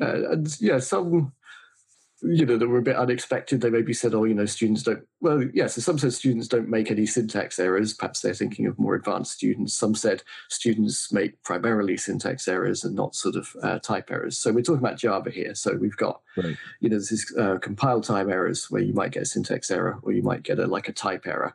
uh, 0.00 0.32
and 0.32 0.60
yeah, 0.60 0.78
some 0.78 1.32
you 2.22 2.44
know, 2.44 2.56
that 2.56 2.68
were 2.68 2.78
a 2.78 2.82
bit 2.82 2.96
unexpected. 2.96 3.60
They 3.60 3.70
maybe 3.70 3.92
said, 3.92 4.14
oh, 4.14 4.24
you 4.24 4.34
know, 4.34 4.46
students 4.46 4.82
don't, 4.82 5.04
well, 5.20 5.42
yes, 5.42 5.50
yeah, 5.54 5.66
so 5.68 5.80
some 5.80 5.98
said 5.98 6.12
students 6.12 6.48
don't 6.48 6.68
make 6.68 6.90
any 6.90 7.06
syntax 7.06 7.58
errors. 7.58 7.94
Perhaps 7.94 8.20
they're 8.20 8.34
thinking 8.34 8.66
of 8.66 8.78
more 8.78 8.94
advanced 8.94 9.32
students. 9.32 9.74
Some 9.74 9.94
said 9.94 10.22
students 10.48 11.12
make 11.12 11.42
primarily 11.42 11.96
syntax 11.96 12.48
errors 12.48 12.84
and 12.84 12.94
not 12.94 13.14
sort 13.14 13.36
of 13.36 13.54
uh, 13.62 13.78
type 13.78 14.10
errors. 14.10 14.36
So 14.36 14.52
we're 14.52 14.62
talking 14.62 14.84
about 14.84 14.98
Java 14.98 15.30
here. 15.30 15.54
So 15.54 15.76
we've 15.76 15.96
got, 15.96 16.20
right. 16.36 16.56
you 16.80 16.88
know, 16.88 16.96
this 16.96 17.12
is 17.12 17.34
uh, 17.38 17.58
compile 17.58 18.00
time 18.00 18.30
errors 18.30 18.70
where 18.70 18.82
you 18.82 18.92
might 18.92 19.12
get 19.12 19.22
a 19.22 19.26
syntax 19.26 19.70
error 19.70 19.98
or 20.02 20.12
you 20.12 20.22
might 20.22 20.42
get 20.42 20.58
a 20.58 20.66
like 20.66 20.88
a 20.88 20.92
type 20.92 21.26
error. 21.26 21.54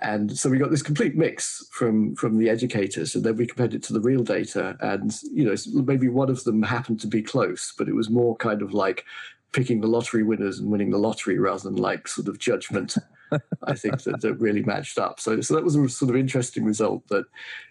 And 0.00 0.36
so 0.36 0.50
we 0.50 0.58
got 0.58 0.70
this 0.70 0.82
complete 0.82 1.16
mix 1.16 1.66
from 1.70 2.14
from 2.16 2.36
the 2.36 2.50
educators, 2.50 3.14
and 3.14 3.24
then 3.24 3.36
we 3.36 3.46
compared 3.46 3.74
it 3.74 3.82
to 3.84 3.92
the 3.92 4.00
real 4.00 4.22
data. 4.22 4.76
And 4.80 5.16
you 5.32 5.44
know, 5.44 5.54
maybe 5.84 6.08
one 6.08 6.30
of 6.30 6.44
them 6.44 6.62
happened 6.62 7.00
to 7.00 7.06
be 7.06 7.22
close, 7.22 7.72
but 7.76 7.88
it 7.88 7.94
was 7.94 8.10
more 8.10 8.36
kind 8.36 8.60
of 8.60 8.74
like 8.74 9.04
picking 9.52 9.80
the 9.80 9.86
lottery 9.86 10.24
winners 10.24 10.58
and 10.58 10.70
winning 10.70 10.90
the 10.90 10.98
lottery 10.98 11.38
rather 11.38 11.70
than 11.70 11.76
like 11.76 12.08
sort 12.08 12.28
of 12.28 12.38
judgment. 12.38 12.96
I 13.62 13.74
think 13.74 14.02
that, 14.02 14.20
that 14.20 14.34
really 14.34 14.62
matched 14.62 14.98
up. 14.98 15.20
So, 15.20 15.40
so 15.40 15.54
that 15.54 15.64
was 15.64 15.76
a 15.76 15.88
sort 15.88 16.10
of 16.10 16.16
interesting 16.16 16.64
result. 16.64 17.06
That 17.08 17.24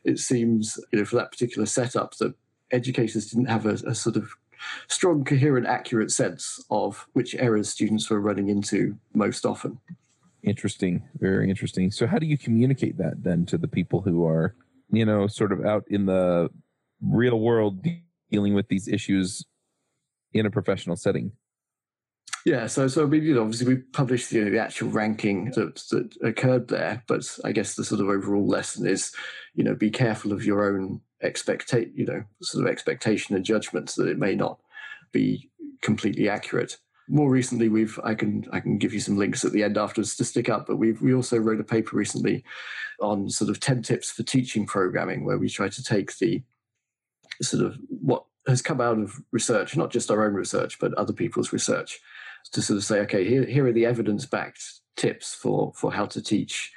it 0.04 0.18
seems, 0.18 0.80
you 0.92 1.00
know, 1.00 1.06
for 1.06 1.18
that 1.18 1.32
particular 1.32 1.66
setup, 1.66 2.16
that 2.18 2.34
educators 2.72 3.30
didn't 3.30 3.50
have 3.50 3.66
a, 3.66 3.74
a 3.86 3.96
sort 3.96 4.16
of 4.16 4.34
strong, 4.88 5.24
coherent, 5.24 5.68
accurate 5.68 6.12
sense 6.12 6.64
of 6.70 7.08
which 7.14 7.36
errors 7.36 7.70
students 7.70 8.10
were 8.10 8.20
running 8.20 8.50
into 8.50 8.98
most 9.14 9.46
often. 9.46 9.78
Interesting, 10.44 11.04
very 11.20 11.50
interesting. 11.50 11.90
So, 11.90 12.06
how 12.06 12.20
do 12.20 12.26
you 12.26 12.38
communicate 12.38 12.98
that 12.98 13.24
then 13.24 13.46
to 13.46 13.58
the 13.58 13.68
people 13.68 14.02
who 14.02 14.26
are, 14.26 14.56
you 14.92 15.06
know, 15.06 15.26
sort 15.28 15.54
of 15.54 15.66
out 15.66 15.86
in 15.88 16.06
the 16.06 16.50
real 17.02 17.40
world 17.40 17.86
dealing 18.30 18.54
with 18.54 18.68
these 18.68 18.88
issues 18.88 19.46
in 20.34 20.46
a 20.46 20.52
professional 20.52 20.98
setting? 20.98 21.32
Yeah, 22.46 22.68
so 22.68 22.90
so 22.90 23.08
mean, 23.08 23.24
you 23.24 23.36
know, 23.36 23.44
obviously 23.44 23.74
we 23.74 23.82
published 23.82 24.34
you 24.34 24.44
know, 24.44 24.52
the 24.52 24.60
actual 24.60 24.90
ranking 24.90 25.52
that 25.52 25.76
that 25.92 26.14
occurred 26.22 26.68
there, 26.68 27.04
but 27.08 27.26
I 27.46 27.54
guess 27.54 27.76
the 27.76 27.86
sort 27.86 28.02
of 28.02 28.10
overall 28.10 28.46
lesson 28.46 28.86
is, 28.86 29.14
you 29.56 29.64
know, 29.64 29.76
be 29.76 29.90
careful 29.90 30.34
of 30.34 30.44
your 30.44 30.70
own 30.70 31.00
expectation, 31.22 31.94
you 31.96 32.06
know, 32.06 32.24
sort 32.42 32.66
of 32.66 32.72
expectation 32.72 33.34
and 33.34 33.46
judgments 33.46 33.96
that 33.96 34.10
it 34.10 34.20
may 34.20 34.36
not 34.36 34.60
be 35.14 35.50
completely 35.82 36.28
accurate 36.28 36.78
more 37.08 37.30
recently 37.30 37.70
we've 37.70 38.00
i 38.04 38.14
can 38.14 38.46
i 38.52 38.60
can 38.60 38.78
give 38.78 38.94
you 38.94 39.00
some 39.00 39.18
links 39.18 39.44
at 39.44 39.52
the 39.52 39.64
end 39.64 39.78
afterwards 39.78 40.16
to 40.16 40.24
stick 40.24 40.50
up 40.50 40.66
but 40.68 40.78
we've 40.78 41.02
we 41.02 41.14
also 41.14 41.38
wrote 41.38 41.60
a 41.60 41.64
paper 41.64 41.96
recently 41.96 42.44
on 43.02 43.30
sort 43.30 43.50
of 43.50 43.60
10 43.60 43.82
tips 43.82 44.12
for 44.12 44.24
teaching 44.24 44.66
programming 44.66 45.26
where 45.26 45.38
we 45.38 45.50
try 45.50 45.68
to 45.68 45.84
take 45.84 46.18
the 46.18 46.42
sort 47.42 47.66
of 47.66 47.78
what 47.90 48.24
has 48.48 48.62
come 48.62 48.80
out 48.80 48.98
of 48.98 49.22
research 49.32 49.76
not 49.76 49.92
just 49.92 50.12
our 50.12 50.26
own 50.26 50.34
research 50.34 50.80
but 50.80 50.94
other 50.94 51.14
people's 51.14 51.52
research 51.52 52.00
to 52.52 52.62
sort 52.62 52.78
of 52.78 52.84
say 52.84 53.00
okay 53.00 53.28
here, 53.28 53.46
here 53.46 53.68
are 53.68 53.74
the 53.74 53.86
evidence 53.86 54.26
backed 54.26 54.64
tips 54.96 55.34
for 55.34 55.74
for 55.76 55.92
how 55.92 56.06
to 56.06 56.22
teach 56.22 56.72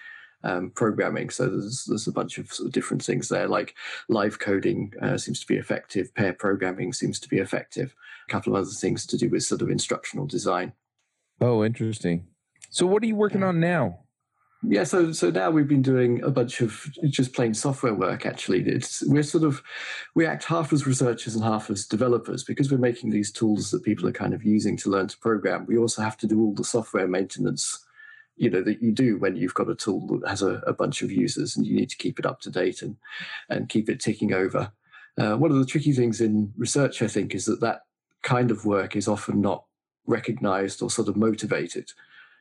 um, 0.44 0.70
programming. 0.70 1.30
So 1.30 1.48
there's 1.48 1.84
there's 1.84 2.06
a 2.06 2.12
bunch 2.12 2.38
of, 2.38 2.52
sort 2.52 2.68
of 2.68 2.72
different 2.72 3.04
things 3.04 3.28
there, 3.28 3.48
like 3.48 3.74
live 4.08 4.38
coding 4.38 4.92
uh, 5.02 5.18
seems 5.18 5.40
to 5.40 5.46
be 5.46 5.56
effective, 5.56 6.14
pair 6.14 6.32
programming 6.32 6.92
seems 6.92 7.18
to 7.20 7.28
be 7.28 7.38
effective, 7.38 7.94
a 8.28 8.32
couple 8.32 8.54
of 8.54 8.62
other 8.62 8.70
things 8.70 9.06
to 9.06 9.16
do 9.16 9.28
with 9.28 9.42
sort 9.42 9.62
of 9.62 9.70
instructional 9.70 10.26
design. 10.26 10.72
Oh, 11.40 11.64
interesting. 11.64 12.26
So 12.70 12.86
what 12.86 13.02
are 13.02 13.06
you 13.06 13.16
working 13.16 13.42
on 13.42 13.60
now? 13.60 14.00
Yeah, 14.62 14.84
so 14.84 15.12
so 15.12 15.30
now 15.30 15.50
we've 15.50 15.68
been 15.68 15.82
doing 15.82 16.22
a 16.22 16.30
bunch 16.30 16.60
of 16.60 16.88
just 17.08 17.34
plain 17.34 17.54
software 17.54 17.94
work. 17.94 18.24
Actually, 18.24 18.62
it's 18.62 19.04
we're 19.06 19.22
sort 19.22 19.44
of 19.44 19.62
we 20.14 20.26
act 20.26 20.44
half 20.44 20.72
as 20.72 20.86
researchers 20.86 21.34
and 21.34 21.44
half 21.44 21.70
as 21.70 21.86
developers 21.86 22.42
because 22.42 22.72
we're 22.72 22.78
making 22.78 23.10
these 23.10 23.30
tools 23.30 23.70
that 23.70 23.84
people 23.84 24.08
are 24.08 24.12
kind 24.12 24.34
of 24.34 24.42
using 24.42 24.76
to 24.78 24.90
learn 24.90 25.08
to 25.08 25.18
program. 25.18 25.66
We 25.66 25.76
also 25.78 26.02
have 26.02 26.16
to 26.18 26.26
do 26.26 26.40
all 26.40 26.54
the 26.54 26.64
software 26.64 27.06
maintenance 27.06 27.85
you 28.36 28.50
know 28.50 28.62
that 28.62 28.82
you 28.82 28.92
do 28.92 29.18
when 29.18 29.36
you've 29.36 29.54
got 29.54 29.70
a 29.70 29.74
tool 29.74 30.18
that 30.18 30.28
has 30.28 30.42
a, 30.42 30.56
a, 30.66 30.72
bunch 30.72 31.02
of 31.02 31.10
users 31.10 31.56
and 31.56 31.66
you 31.66 31.74
need 31.74 31.90
to 31.90 31.96
keep 31.96 32.18
it 32.18 32.26
up 32.26 32.40
to 32.40 32.50
date 32.50 32.82
and 32.82 32.96
and 33.48 33.68
keep 33.68 33.88
it 33.88 34.00
ticking 34.00 34.32
over. 34.32 34.72
Uh, 35.18 35.34
one 35.36 35.50
of 35.50 35.58
the 35.58 35.66
tricky 35.66 35.92
things 35.92 36.20
in 36.20 36.52
research, 36.56 37.00
I 37.00 37.06
think, 37.06 37.34
is 37.34 37.46
that 37.46 37.60
that 37.60 37.82
kind 38.22 38.50
of 38.50 38.66
work 38.66 38.96
is 38.96 39.08
often 39.08 39.40
not 39.40 39.64
recognized 40.06 40.82
or 40.82 40.90
sort 40.90 41.08
of 41.08 41.16
motivated. 41.16 41.90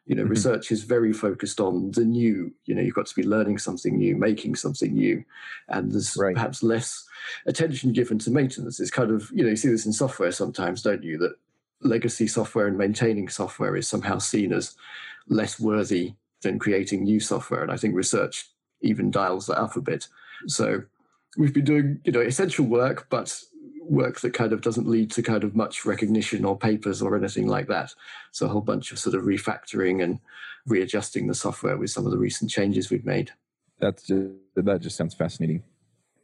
You 0.05 0.15
know, 0.15 0.23
mm-hmm. 0.23 0.31
research 0.31 0.71
is 0.71 0.83
very 0.83 1.13
focused 1.13 1.59
on 1.59 1.91
the 1.91 2.05
new. 2.05 2.53
You 2.65 2.75
know, 2.75 2.81
you've 2.81 2.93
got 2.93 3.07
to 3.07 3.15
be 3.15 3.23
learning 3.23 3.57
something 3.57 3.97
new, 3.97 4.15
making 4.15 4.55
something 4.55 4.93
new, 4.93 5.23
and 5.69 5.91
there's 5.91 6.15
right. 6.17 6.35
perhaps 6.35 6.61
less 6.61 7.03
attention 7.47 7.91
given 7.91 8.19
to 8.19 8.29
maintenance. 8.29 8.79
It's 8.79 8.91
kind 8.91 9.09
of 9.09 9.31
you 9.33 9.43
know 9.43 9.49
you 9.49 9.55
see 9.55 9.69
this 9.69 9.85
in 9.85 9.93
software 9.93 10.31
sometimes, 10.31 10.83
don't 10.83 11.03
you? 11.03 11.17
That 11.17 11.35
legacy 11.81 12.27
software 12.27 12.67
and 12.67 12.77
maintaining 12.77 13.29
software 13.29 13.75
is 13.75 13.87
somehow 13.87 14.17
seen 14.17 14.53
as 14.53 14.75
less 15.27 15.59
worthy 15.59 16.13
than 16.41 16.59
creating 16.59 17.03
new 17.03 17.19
software. 17.19 17.63
And 17.63 17.71
I 17.71 17.77
think 17.77 17.95
research 17.95 18.49
even 18.81 19.11
dials 19.11 19.47
that 19.47 19.59
up 19.59 19.75
a 19.75 19.81
bit. 19.81 20.07
So 20.47 20.83
we've 21.37 21.53
been 21.53 21.65
doing, 21.65 21.99
you 22.03 22.11
know, 22.11 22.21
essential 22.21 22.65
work, 22.65 23.07
but 23.09 23.41
work 23.81 24.19
that 24.21 24.33
kind 24.33 24.53
of 24.53 24.61
doesn't 24.61 24.87
lead 24.87 25.11
to 25.11 25.21
kind 25.21 25.43
of 25.43 25.55
much 25.55 25.85
recognition 25.85 26.43
or 26.43 26.57
papers 26.57 27.01
or 27.01 27.15
anything 27.15 27.47
like 27.47 27.67
that. 27.67 27.93
So 28.31 28.45
a 28.45 28.49
whole 28.49 28.61
bunch 28.61 28.91
of 28.91 28.99
sort 28.99 29.15
of 29.15 29.23
refactoring 29.23 30.03
and 30.03 30.19
readjusting 30.65 31.27
the 31.27 31.35
software 31.35 31.77
with 31.77 31.91
some 31.91 32.05
of 32.05 32.11
the 32.11 32.17
recent 32.17 32.49
changes 32.49 32.89
we've 32.89 33.05
made. 33.05 33.31
That's 33.79 34.03
just, 34.03 34.31
that 34.55 34.81
just 34.81 34.97
sounds 34.97 35.13
fascinating. 35.13 35.63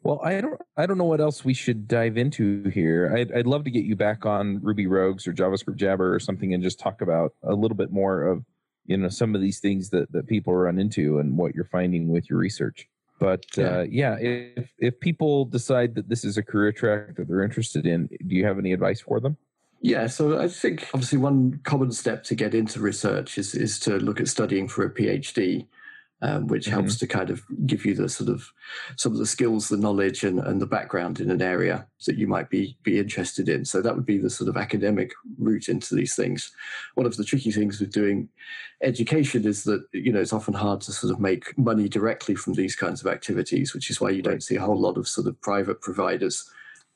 Well, 0.04 0.20
I 0.24 0.42
don't 0.42 0.60
I 0.78 0.86
don't 0.86 0.98
know 0.98 1.06
what 1.06 1.22
else 1.22 1.46
we 1.46 1.54
should 1.54 1.88
dive 1.88 2.18
into 2.18 2.70
here. 2.70 3.14
I'd, 3.16 3.32
I'd 3.32 3.48
love 3.48 3.64
to 3.66 3.72
get 3.72 3.86
you 3.86 3.96
back 3.96 4.26
on 4.26 4.60
Ruby 4.62 4.88
Rogues 4.88 5.28
or 5.28 5.34
JavaScript 5.34 5.76
Jabber 5.76 6.14
or 6.14 6.20
something 6.20 6.54
and 6.54 6.64
just 6.64 6.80
talk 6.80 7.02
about 7.02 7.34
a 7.44 7.54
little 7.54 7.78
bit 7.78 7.92
more 7.92 8.24
of 8.24 8.44
you 8.86 8.98
know 8.98 9.10
some 9.10 9.36
of 9.36 9.42
these 9.42 9.60
things 9.60 9.90
that 9.92 10.12
that 10.12 10.28
people 10.28 10.56
run 10.56 10.80
into 10.80 11.20
and 11.20 11.38
what 11.38 11.54
you're 11.54 11.66
finding 11.66 12.08
with 12.08 12.30
your 12.30 12.40
research. 12.40 12.88
But 13.20 13.46
yeah. 13.56 13.64
Uh, 13.66 13.86
yeah, 13.90 14.18
if 14.20 14.72
if 14.80 15.00
people 15.00 15.46
decide 15.46 15.94
that 15.96 16.10
this 16.10 16.26
is 16.26 16.38
a 16.38 16.44
career 16.44 16.72
track 16.72 17.16
that 17.18 17.28
they're 17.28 17.44
interested 17.44 17.86
in, 17.86 18.08
do 18.08 18.36
you 18.36 18.46
have 18.46 18.58
any 18.58 18.74
advice 18.74 19.02
for 19.02 19.20
them? 19.20 19.38
Yeah, 19.82 20.08
so 20.08 20.40
I 20.40 20.48
think 20.48 20.88
obviously 20.94 21.20
one 21.20 21.60
common 21.64 21.92
step 21.92 22.24
to 22.26 22.36
get 22.36 22.56
into 22.56 22.80
research 22.80 23.38
is 23.38 23.54
is 23.54 23.80
to 23.82 23.98
look 23.98 24.20
at 24.20 24.28
studying 24.28 24.68
for 24.68 24.84
a 24.84 24.90
PhD 24.90 25.68
um, 26.22 26.48
which 26.48 26.66
mm-hmm. 26.66 26.74
helps 26.74 26.98
to 26.98 27.08
kind 27.08 27.30
of 27.30 27.44
give 27.66 27.86
you 27.86 27.96
the 27.96 28.08
sort 28.08 28.30
of 28.30 28.52
some 28.96 29.12
of 29.12 29.18
the 29.18 29.26
skills, 29.26 29.70
the 29.70 29.78
knowledge, 29.78 30.24
and, 30.24 30.40
and 30.40 30.62
the 30.62 30.68
background 30.68 31.20
in 31.20 31.32
an 31.32 31.42
area 31.42 31.88
that 32.06 32.18
you 32.18 32.28
might 32.28 32.50
be 32.50 32.78
be 32.84 33.00
interested 33.00 33.50
in. 33.50 33.66
So 33.66 33.82
that 33.82 33.96
would 33.96 34.06
be 34.06 34.18
the 34.18 34.30
sort 34.30 34.50
of 34.50 34.58
academic 34.58 35.14
route 35.40 35.68
into 35.68 35.96
these 35.96 36.16
things. 36.16 36.52
One 36.96 37.06
of 37.06 37.18
the 37.18 37.24
tricky 37.24 37.52
things 37.52 37.80
with 37.80 37.92
doing 37.92 38.30
education 38.84 39.46
is 39.46 39.64
that 39.64 39.84
you 39.94 40.12
know 40.12 40.22
it's 40.22 40.34
often 40.34 40.54
hard 40.54 40.82
to 40.82 40.92
sort 40.92 41.12
of 41.12 41.20
make 41.20 41.58
money 41.58 41.90
directly 41.90 42.36
from 42.36 42.54
these 42.54 42.76
kinds 42.76 43.02
of 43.02 43.08
activities, 43.08 43.74
which 43.74 43.90
is 43.90 44.00
why 44.00 44.12
you 44.12 44.22
don't 44.22 44.44
see 44.44 44.56
a 44.56 44.62
whole 44.62 44.80
lot 44.80 44.98
of 44.98 45.08
sort 45.08 45.28
of 45.28 45.40
private 45.42 45.82
providers 45.82 46.50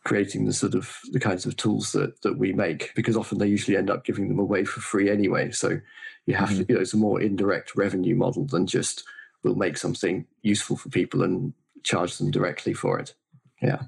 creating 0.03 0.45
the 0.45 0.53
sort 0.53 0.75
of 0.75 0.99
the 1.11 1.19
kinds 1.19 1.47
of 1.47 1.57
tools 1.57 1.91
that 1.91 2.21
that 2.21 2.37
we 2.37 2.53
make 2.53 2.93
because 2.95 3.17
often 3.17 3.39
they 3.39 3.47
usually 3.47 3.75
end 3.75 3.89
up 3.89 4.05
giving 4.05 4.29
them 4.29 4.37
away 4.37 4.63
for 4.63 4.79
free 4.79 5.09
anyway 5.09 5.49
so 5.49 5.79
you 6.27 6.35
have 6.35 6.49
mm-hmm. 6.49 6.59
to 6.59 6.65
you 6.69 6.75
know 6.75 6.81
it's 6.81 6.93
a 6.93 6.97
more 6.97 7.19
indirect 7.19 7.75
revenue 7.75 8.15
model 8.15 8.45
than 8.45 8.67
just 8.67 9.03
we'll 9.45 9.55
make 9.55 9.77
something 9.77 10.25
useful 10.41 10.75
for 10.75 10.89
people 10.89 11.23
and 11.23 11.53
charge 11.83 12.17
them 12.17 12.31
directly 12.31 12.73
for 12.73 12.99
it. 12.99 13.13
Yeah. 13.61 13.83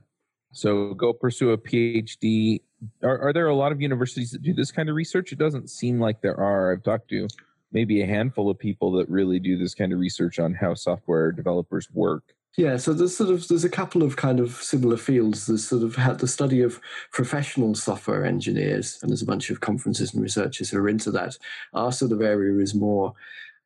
So 0.54 0.94
go 0.94 1.12
pursue 1.12 1.52
a 1.52 1.58
phd 1.58 2.62
are, 3.04 3.20
are 3.20 3.34
there 3.34 3.48
a 3.48 3.56
lot 3.56 3.72
of 3.72 3.82
universities 3.82 4.32
that 4.32 4.42
do 4.42 4.54
this 4.54 4.72
kind 4.72 4.90
of 4.90 4.96
research? 4.96 5.32
It 5.32 5.40
doesn't 5.40 5.70
seem 5.70 6.00
like 6.00 6.22
there 6.22 6.40
are. 6.40 6.72
I've 6.72 6.84
talked 6.84 7.10
to 7.10 7.28
maybe 7.72 8.02
a 8.02 8.06
handful 8.06 8.50
of 8.50 8.58
people 8.60 8.92
that 8.94 9.10
really 9.10 9.40
do 9.40 9.58
this 9.58 9.74
kind 9.74 9.92
of 9.92 10.00
research 10.00 10.40
on 10.40 10.54
how 10.54 10.74
software 10.74 11.32
developers 11.32 11.90
work. 11.92 12.24
Yeah, 12.56 12.78
so 12.78 12.94
there's 12.94 13.16
sort 13.16 13.30
of 13.30 13.48
there's 13.48 13.64
a 13.64 13.70
couple 13.70 14.02
of 14.02 14.16
kind 14.16 14.40
of 14.40 14.52
similar 14.52 14.98
fields. 14.98 15.46
There's 15.46 15.68
sort 15.68 15.84
of 15.84 15.96
had 15.96 16.20
the 16.20 16.28
study 16.28 16.62
of 16.62 16.80
professional 17.12 17.76
software 17.76 18.26
engineers, 18.26 18.98
and 19.02 19.12
there's 19.12 19.22
a 19.22 19.28
bunch 19.28 19.52
of 19.52 19.62
conferences 19.62 20.14
and 20.14 20.24
researchers 20.24 20.72
who 20.72 20.80
are 20.80 20.90
into 20.90 21.12
that. 21.12 21.38
Our 21.74 21.92
sort 21.92 22.12
of 22.12 22.22
area 22.22 22.60
is 22.60 22.74
more 22.74 23.14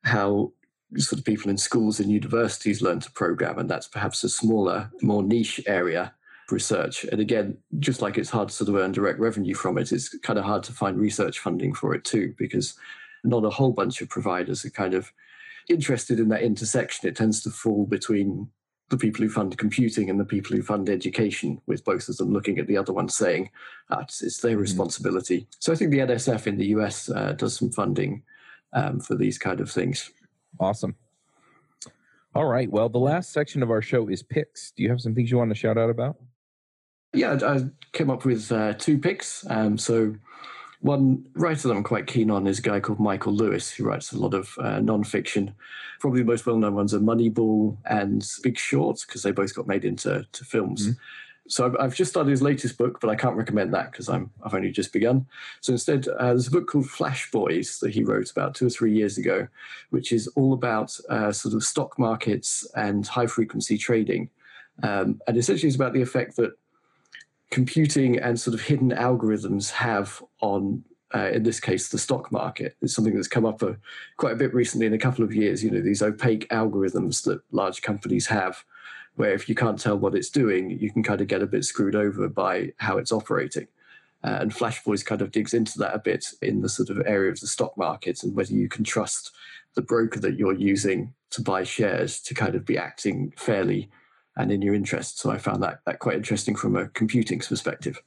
how 0.04 0.52
sort 0.96 1.18
of 1.18 1.24
people 1.24 1.50
in 1.50 1.56
schools 1.56 2.00
and 2.00 2.10
universities 2.10 2.82
learn 2.82 3.00
to 3.00 3.10
program, 3.12 3.58
and 3.58 3.68
that's 3.68 3.88
perhaps 3.88 4.24
a 4.24 4.28
smaller, 4.28 4.90
more 5.02 5.22
niche 5.22 5.60
area 5.66 6.14
of 6.46 6.52
research. 6.52 7.04
And 7.04 7.20
again, 7.20 7.58
just 7.78 8.02
like 8.02 8.18
it's 8.18 8.30
hard 8.30 8.48
to 8.48 8.54
sort 8.54 8.68
of 8.68 8.76
earn 8.76 8.92
direct 8.92 9.18
revenue 9.18 9.54
from 9.54 9.78
it, 9.78 9.92
it's 9.92 10.16
kind 10.18 10.38
of 10.38 10.44
hard 10.44 10.62
to 10.64 10.72
find 10.72 10.98
research 10.98 11.38
funding 11.38 11.74
for 11.74 11.94
it 11.94 12.04
too, 12.04 12.34
because 12.38 12.74
not 13.24 13.44
a 13.44 13.50
whole 13.50 13.72
bunch 13.72 14.00
of 14.00 14.08
providers 14.08 14.64
are 14.64 14.70
kind 14.70 14.94
of 14.94 15.12
interested 15.68 16.18
in 16.18 16.28
that 16.28 16.42
intersection. 16.42 17.08
It 17.08 17.16
tends 17.16 17.42
to 17.42 17.50
fall 17.50 17.86
between 17.86 18.48
the 18.88 18.98
people 18.98 19.24
who 19.24 19.30
fund 19.30 19.56
computing 19.56 20.10
and 20.10 20.20
the 20.20 20.24
people 20.24 20.54
who 20.54 20.62
fund 20.62 20.90
education, 20.90 21.60
with 21.66 21.84
both 21.84 22.08
of 22.08 22.16
them 22.18 22.32
looking 22.32 22.58
at 22.58 22.66
the 22.66 22.76
other 22.76 22.92
one 22.92 23.08
saying 23.08 23.50
ah, 23.90 24.00
it's, 24.00 24.22
it's, 24.22 24.38
their 24.38 24.52
mm-hmm. 24.52 24.60
responsibility. 24.60 25.40
Mm-hmm. 25.40 25.56
So 25.60 25.72
I 25.72 25.76
think 25.76 25.90
the 25.90 26.00
NSF 26.00 26.46
in 26.46 26.58
the 26.58 26.66
US 26.66 27.08
uh, 27.08 27.32
does 27.32 27.56
some 27.56 27.70
funding 27.70 28.22
um, 28.74 29.00
for 29.00 29.16
these 29.16 29.38
kind 29.38 29.60
of 29.60 29.70
things. 29.70 30.10
Awesome. 30.60 30.96
All 32.34 32.46
right. 32.46 32.70
Well, 32.70 32.88
the 32.88 32.98
last 32.98 33.32
section 33.32 33.62
of 33.62 33.70
our 33.70 33.82
show 33.82 34.08
is 34.08 34.22
picks. 34.22 34.72
Do 34.72 34.82
you 34.82 34.88
have 34.88 35.00
some 35.00 35.14
things 35.14 35.30
you 35.30 35.38
want 35.38 35.50
to 35.50 35.54
shout 35.54 35.76
out 35.76 35.90
about? 35.90 36.16
Yeah, 37.12 37.38
I 37.42 37.64
came 37.92 38.08
up 38.08 38.24
with 38.24 38.50
uh, 38.50 38.72
two 38.74 38.98
picks. 38.98 39.44
Um, 39.50 39.76
so 39.76 40.14
one 40.80 41.26
writer 41.34 41.68
that 41.68 41.74
I'm 41.74 41.82
quite 41.82 42.06
keen 42.06 42.30
on 42.30 42.46
is 42.46 42.58
a 42.58 42.62
guy 42.62 42.80
called 42.80 42.98
Michael 42.98 43.34
Lewis, 43.34 43.70
who 43.70 43.84
writes 43.84 44.12
a 44.12 44.18
lot 44.18 44.34
of 44.34 44.54
uh, 44.58 44.80
nonfiction. 44.80 45.52
Probably 46.00 46.20
the 46.20 46.26
most 46.26 46.46
well 46.46 46.56
known 46.56 46.74
ones 46.74 46.94
are 46.94 47.00
Moneyball 47.00 47.76
and 47.84 48.26
Big 48.42 48.58
Short, 48.58 49.04
because 49.06 49.22
they 49.22 49.30
both 49.30 49.54
got 49.54 49.66
made 49.66 49.84
into 49.84 50.26
to 50.32 50.44
films. 50.44 50.88
Mm-hmm. 50.88 50.92
So 51.48 51.66
I've, 51.66 51.76
I've, 51.78 51.94
just 51.94 52.12
started 52.12 52.30
his 52.30 52.42
latest 52.42 52.78
book, 52.78 53.00
but 53.00 53.10
I 53.10 53.16
can't 53.16 53.36
recommend 53.36 53.74
that 53.74 53.90
because 53.90 54.08
I'm 54.08 54.30
I've 54.44 54.54
only 54.54 54.70
just 54.70 54.92
begun. 54.92 55.26
So 55.60 55.72
instead, 55.72 56.06
uh, 56.08 56.28
there's 56.28 56.46
a 56.46 56.52
book 56.52 56.68
called 56.68 56.88
Flash 56.88 57.30
Boys 57.30 57.78
that 57.80 57.92
he 57.92 58.04
wrote 58.04 58.30
about 58.30 58.54
two 58.54 58.66
or 58.66 58.70
three 58.70 58.94
years 58.94 59.18
ago, 59.18 59.48
which 59.90 60.12
is 60.12 60.28
all 60.28 60.52
about 60.52 60.96
uh, 61.08 61.32
sort 61.32 61.54
of 61.54 61.64
stock 61.64 61.98
markets 61.98 62.66
and 62.76 63.06
high 63.06 63.26
frequency 63.26 63.76
trading, 63.76 64.30
um, 64.82 65.20
and 65.26 65.36
essentially 65.36 65.66
it's 65.66 65.76
about 65.76 65.92
the 65.92 66.02
effect 66.02 66.36
that 66.36 66.52
computing 67.50 68.18
and 68.18 68.40
sort 68.40 68.54
of 68.54 68.62
hidden 68.62 68.90
algorithms 68.90 69.70
have 69.70 70.22
on 70.40 70.84
uh, 71.14 71.30
in 71.32 71.42
this 71.42 71.60
case, 71.60 71.88
the 71.88 71.98
stock 71.98 72.32
market. 72.32 72.76
It's 72.80 72.94
something 72.94 73.14
that's 73.14 73.28
come 73.28 73.44
up 73.44 73.62
a, 73.62 73.76
quite 74.16 74.32
a 74.32 74.36
bit 74.36 74.54
recently 74.54 74.86
in 74.86 74.94
a 74.94 74.98
couple 74.98 75.24
of 75.24 75.34
years. 75.34 75.62
You 75.62 75.70
know, 75.70 75.82
these 75.82 76.02
opaque 76.02 76.48
algorithms 76.48 77.24
that 77.24 77.42
large 77.50 77.82
companies 77.82 78.26
have, 78.28 78.64
where 79.16 79.32
if 79.32 79.48
you 79.48 79.54
can't 79.54 79.78
tell 79.78 79.98
what 79.98 80.14
it's 80.14 80.30
doing, 80.30 80.70
you 80.70 80.90
can 80.90 81.02
kind 81.02 81.20
of 81.20 81.26
get 81.26 81.42
a 81.42 81.46
bit 81.46 81.64
screwed 81.64 81.94
over 81.94 82.28
by 82.28 82.72
how 82.78 82.98
it's 82.98 83.12
operating. 83.12 83.68
Uh, 84.24 84.38
and 84.40 84.54
Flash 84.54 84.82
Boys 84.84 85.02
kind 85.02 85.20
of 85.20 85.32
digs 85.32 85.52
into 85.52 85.78
that 85.78 85.94
a 85.94 85.98
bit 85.98 86.26
in 86.40 86.62
the 86.62 86.68
sort 86.68 86.90
of 86.90 87.02
area 87.06 87.30
of 87.30 87.40
the 87.40 87.46
stock 87.46 87.76
market 87.76 88.22
and 88.22 88.34
whether 88.34 88.52
you 88.52 88.68
can 88.68 88.84
trust 88.84 89.32
the 89.74 89.82
broker 89.82 90.20
that 90.20 90.38
you're 90.38 90.54
using 90.54 91.12
to 91.30 91.42
buy 91.42 91.64
shares 91.64 92.20
to 92.20 92.34
kind 92.34 92.54
of 92.54 92.64
be 92.64 92.78
acting 92.78 93.32
fairly 93.36 93.90
and 94.36 94.52
in 94.52 94.62
your 94.62 94.74
interest. 94.74 95.18
So 95.18 95.30
I 95.30 95.38
found 95.38 95.62
that 95.62 95.80
that 95.86 95.98
quite 95.98 96.16
interesting 96.16 96.54
from 96.54 96.76
a 96.76 96.88
computing 96.88 97.40
perspective. 97.40 98.00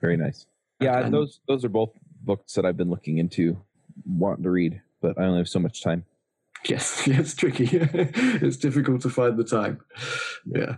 Very 0.00 0.16
nice. 0.16 0.46
Yeah, 0.80 1.04
and, 1.04 1.12
those 1.12 1.40
those 1.46 1.64
are 1.64 1.68
both 1.68 1.90
books 2.22 2.54
that 2.54 2.64
I've 2.64 2.76
been 2.76 2.90
looking 2.90 3.18
into, 3.18 3.60
wanting 4.06 4.44
to 4.44 4.50
read, 4.50 4.80
but 5.00 5.18
I 5.18 5.24
only 5.24 5.38
have 5.38 5.48
so 5.48 5.58
much 5.58 5.82
time. 5.82 6.04
Yes, 6.68 7.08
it's 7.08 7.34
tricky. 7.34 7.68
it's 7.72 8.58
difficult 8.58 9.00
to 9.02 9.08
find 9.08 9.38
the 9.38 9.44
time. 9.44 9.80
Yeah. 10.44 10.76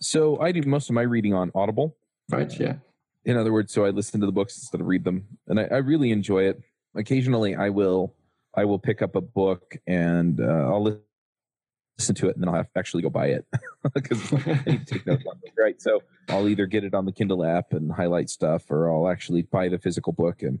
So 0.00 0.40
I 0.40 0.50
do 0.50 0.62
most 0.62 0.88
of 0.88 0.94
my 0.94 1.02
reading 1.02 1.34
on 1.34 1.52
Audible. 1.54 1.96
Right. 2.28 2.52
Yeah. 2.58 2.76
In 3.24 3.36
other 3.36 3.52
words, 3.52 3.72
so 3.72 3.84
I 3.84 3.90
listen 3.90 4.18
to 4.20 4.26
the 4.26 4.32
books 4.32 4.56
instead 4.56 4.80
of 4.80 4.88
read 4.88 5.04
them, 5.04 5.26
and 5.46 5.60
I, 5.60 5.64
I 5.64 5.76
really 5.76 6.10
enjoy 6.10 6.44
it. 6.44 6.60
Occasionally, 6.96 7.54
I 7.54 7.68
will 7.68 8.14
I 8.54 8.64
will 8.64 8.78
pick 8.78 9.02
up 9.02 9.14
a 9.14 9.20
book 9.20 9.76
and 9.86 10.40
uh, 10.40 10.44
I'll 10.44 10.82
listen 10.82 12.14
to 12.14 12.28
it 12.28 12.34
and 12.34 12.42
then 12.42 12.48
I'll 12.48 12.56
have 12.56 12.72
to 12.72 12.78
actually 12.78 13.02
go 13.02 13.10
buy 13.10 13.26
it 13.26 13.46
because 13.94 14.32
I 14.32 14.62
need 14.66 14.86
to 14.86 14.94
take 14.94 15.06
notes 15.06 15.24
on 15.26 15.38
it, 15.42 15.52
right? 15.56 15.80
So 15.80 16.02
I'll 16.28 16.48
either 16.48 16.66
get 16.66 16.82
it 16.82 16.94
on 16.94 17.04
the 17.04 17.12
Kindle 17.12 17.44
app 17.44 17.72
and 17.72 17.92
highlight 17.92 18.30
stuff, 18.30 18.70
or 18.70 18.90
I'll 18.90 19.08
actually 19.08 19.42
buy 19.42 19.68
the 19.68 19.78
physical 19.78 20.12
book 20.12 20.42
and 20.42 20.58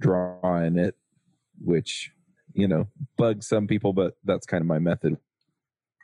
draw 0.00 0.56
in 0.56 0.78
it, 0.78 0.96
which 1.60 2.12
you 2.54 2.68
know 2.68 2.86
bugs 3.16 3.46
some 3.46 3.66
people, 3.66 3.92
but 3.92 4.16
that's 4.24 4.46
kind 4.46 4.62
of 4.62 4.66
my 4.66 4.78
method. 4.78 5.16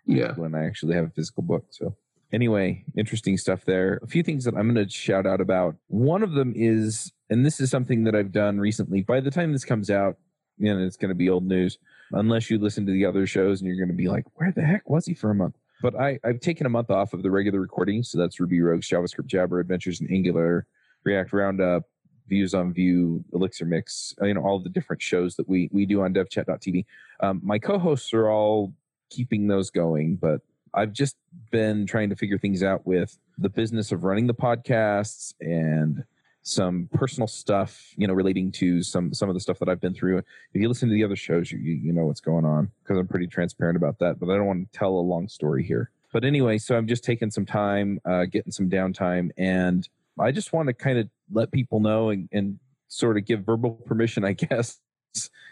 Yeah, 0.06 0.32
when 0.35 0.54
I 0.54 0.66
actually 0.66 0.94
have 0.94 1.06
a 1.06 1.11
physical 1.11 1.42
book. 1.42 1.66
So 1.70 1.96
anyway, 2.32 2.85
interesting 2.96 3.37
stuff 3.37 3.64
there. 3.64 3.98
A 4.02 4.06
few 4.06 4.22
things 4.22 4.44
that 4.44 4.54
I'm 4.54 4.72
going 4.72 4.87
to 4.87 4.90
shout 4.92 5.26
out 5.26 5.40
about. 5.40 5.76
One 5.88 6.22
of 6.22 6.32
them 6.32 6.52
is, 6.56 7.12
and 7.30 7.44
this 7.44 7.61
is 7.61 7.70
something 7.70 8.04
that 8.04 8.14
I've 8.14 8.32
done 8.32 8.59
recently. 8.59 9.02
By 9.02 9.20
the 9.20 9.30
time 9.30 9.52
this 9.52 9.64
comes 9.64 9.90
out, 9.90 10.16
you 10.59 10.72
know, 10.72 10.85
it's 10.85 10.96
going 10.96 11.11
to 11.11 11.14
be 11.14 11.28
old 11.28 11.44
news 11.44 11.78
unless 12.12 12.50
you 12.50 12.59
listen 12.59 12.87
to 12.87 12.92
the 12.92 13.04
other 13.04 13.26
shows 13.26 13.61
and 13.61 13.68
you're 13.68 13.76
going 13.76 13.94
to 13.94 13.94
be 13.94 14.09
like, 14.09 14.24
where 14.35 14.52
the 14.52 14.62
heck 14.62 14.88
was 14.88 15.06
he 15.06 15.14
for 15.14 15.30
a 15.30 15.35
month? 15.35 15.56
But 15.82 15.94
I, 16.00 16.18
I've 16.24 16.40
taken 16.40 16.66
a 16.66 16.70
month 16.70 16.90
off 16.90 17.12
of 17.12 17.22
the 17.22 17.30
regular 17.30 17.61
recordings. 17.61 18.11
So 18.11 18.18
that's 18.18 18.40
Ruby 18.40 18.61
Rogues, 18.61 18.88
JavaScript 18.88 19.26
Jabber, 19.26 19.61
Adventures 19.61 20.00
in 20.00 20.11
Angular, 20.11 20.66
React 21.04 21.32
Roundup, 21.35 21.82
Views 22.28 22.54
on 22.54 22.72
Vue, 22.72 23.24
Elixir 23.32 23.64
Mix, 23.64 24.14
you 24.22 24.34
know, 24.34 24.42
all 24.42 24.58
the 24.58 24.68
different 24.68 25.02
shows 25.02 25.36
that 25.36 25.48
we, 25.48 25.68
we 25.72 25.86
do 25.86 26.02
on 26.02 26.12
devchat.tv. 26.14 26.84
Um, 27.20 27.40
my 27.42 27.58
co 27.58 27.78
hosts 27.78 28.12
are 28.12 28.30
all 28.30 28.72
keeping 29.10 29.46
those 29.46 29.70
going, 29.70 30.16
but 30.16 30.40
I've 30.74 30.92
just 30.92 31.16
been 31.50 31.86
trying 31.86 32.10
to 32.10 32.16
figure 32.16 32.38
things 32.38 32.62
out 32.62 32.86
with 32.86 33.18
the 33.38 33.48
business 33.48 33.92
of 33.92 34.04
running 34.04 34.26
the 34.26 34.34
podcasts 34.34 35.34
and 35.40 36.04
some 36.42 36.88
personal 36.92 37.26
stuff, 37.26 37.92
you 37.96 38.06
know, 38.06 38.14
relating 38.14 38.52
to 38.52 38.82
some 38.82 39.12
some 39.12 39.28
of 39.28 39.34
the 39.34 39.40
stuff 39.40 39.58
that 39.58 39.68
I've 39.68 39.80
been 39.80 39.94
through. 39.94 40.18
If 40.18 40.24
you 40.54 40.68
listen 40.68 40.88
to 40.88 40.94
the 40.94 41.02
other 41.02 41.16
shows, 41.16 41.50
you 41.50 41.58
you 41.58 41.92
know 41.92 42.06
what's 42.06 42.20
going 42.20 42.44
on 42.44 42.70
because 42.82 42.98
I'm 42.98 43.08
pretty 43.08 43.26
transparent 43.26 43.76
about 43.76 43.98
that. 43.98 44.20
But 44.20 44.30
I 44.30 44.36
don't 44.36 44.46
want 44.46 44.72
to 44.72 44.78
tell 44.78 44.90
a 44.90 45.00
long 45.00 45.28
story 45.28 45.64
here. 45.64 45.90
But 46.12 46.24
anyway, 46.24 46.58
so 46.58 46.76
I'm 46.76 46.86
just 46.86 47.04
taking 47.04 47.30
some 47.30 47.46
time, 47.46 48.00
uh, 48.04 48.26
getting 48.26 48.52
some 48.52 48.70
downtime, 48.70 49.30
and 49.36 49.88
I 50.18 50.33
just 50.33 50.52
want 50.52 50.68
to 50.68 50.74
kind 50.74 50.98
of 50.98 51.09
let 51.31 51.52
people 51.52 51.81
know 51.81 52.11
and, 52.11 52.29
and 52.33 52.59
sort 52.88 53.16
of 53.16 53.24
give 53.24 53.44
verbal 53.44 53.72
permission, 53.87 54.24
I 54.24 54.33
guess, 54.35 54.81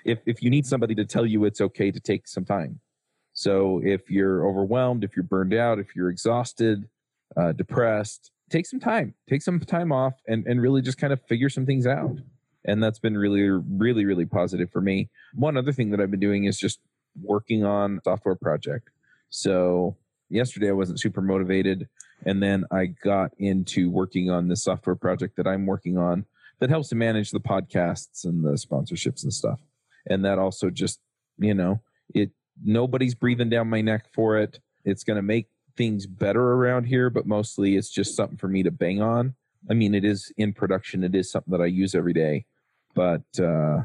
if 0.04 0.18
if 0.26 0.42
you 0.42 0.50
need 0.50 0.66
somebody 0.66 0.94
to 0.96 1.04
tell 1.04 1.26
you 1.26 1.44
it's 1.44 1.60
okay 1.60 1.90
to 1.90 2.00
take 2.00 2.28
some 2.28 2.44
time. 2.44 2.80
So 3.32 3.80
if 3.82 4.10
you're 4.10 4.46
overwhelmed, 4.46 5.02
if 5.04 5.16
you're 5.16 5.24
burned 5.24 5.54
out, 5.54 5.78
if 5.78 5.96
you're 5.96 6.10
exhausted, 6.10 6.88
uh, 7.36 7.52
depressed, 7.52 8.30
take 8.50 8.66
some 8.66 8.78
time, 8.78 9.14
take 9.28 9.42
some 9.42 9.58
time 9.60 9.92
off, 9.92 10.14
and 10.28 10.46
and 10.46 10.60
really 10.60 10.82
just 10.82 10.98
kind 10.98 11.12
of 11.12 11.20
figure 11.22 11.48
some 11.48 11.66
things 11.66 11.86
out. 11.86 12.18
And 12.66 12.82
that's 12.82 12.98
been 12.98 13.16
really, 13.16 13.42
really, 13.50 14.06
really 14.06 14.24
positive 14.24 14.70
for 14.70 14.80
me. 14.80 15.10
One 15.34 15.56
other 15.56 15.72
thing 15.72 15.90
that 15.90 16.00
I've 16.00 16.10
been 16.10 16.20
doing 16.20 16.44
is 16.44 16.58
just 16.58 16.80
working 17.22 17.62
on 17.62 18.00
software 18.04 18.36
project. 18.36 18.88
So 19.28 19.96
yesterday 20.30 20.70
I 20.70 20.72
wasn't 20.72 20.98
super 20.98 21.20
motivated, 21.20 21.88
and 22.24 22.42
then 22.42 22.64
I 22.70 22.86
got 22.86 23.32
into 23.38 23.90
working 23.90 24.30
on 24.30 24.48
this 24.48 24.64
software 24.64 24.96
project 24.96 25.36
that 25.36 25.46
I'm 25.46 25.66
working 25.66 25.98
on 25.98 26.24
that 26.60 26.70
helps 26.70 26.88
to 26.88 26.94
manage 26.94 27.30
the 27.30 27.40
podcasts 27.40 28.24
and 28.24 28.44
the 28.44 28.52
sponsorships 28.52 29.22
and 29.22 29.32
stuff. 29.32 29.60
And 30.06 30.24
that 30.24 30.38
also 30.38 30.70
just, 30.70 31.00
you 31.38 31.54
know, 31.54 31.80
it 32.14 32.30
nobody's 32.62 33.14
breathing 33.14 33.50
down 33.50 33.68
my 33.68 33.80
neck 33.80 34.06
for 34.12 34.38
it. 34.38 34.60
It's 34.84 35.04
going 35.04 35.16
to 35.16 35.22
make 35.22 35.48
things 35.76 36.06
better 36.06 36.52
around 36.52 36.84
here, 36.84 37.10
but 37.10 37.26
mostly 37.26 37.76
it's 37.76 37.90
just 37.90 38.14
something 38.14 38.38
for 38.38 38.48
me 38.48 38.62
to 38.62 38.70
bang 38.70 39.02
on. 39.02 39.34
I 39.68 39.74
mean, 39.74 39.94
it 39.94 40.04
is 40.04 40.32
in 40.36 40.52
production. 40.52 41.02
It 41.02 41.14
is 41.14 41.30
something 41.30 41.50
that 41.50 41.62
I 41.62 41.66
use 41.66 41.94
every 41.94 42.12
day, 42.12 42.44
but 42.94 43.24
uh, 43.40 43.82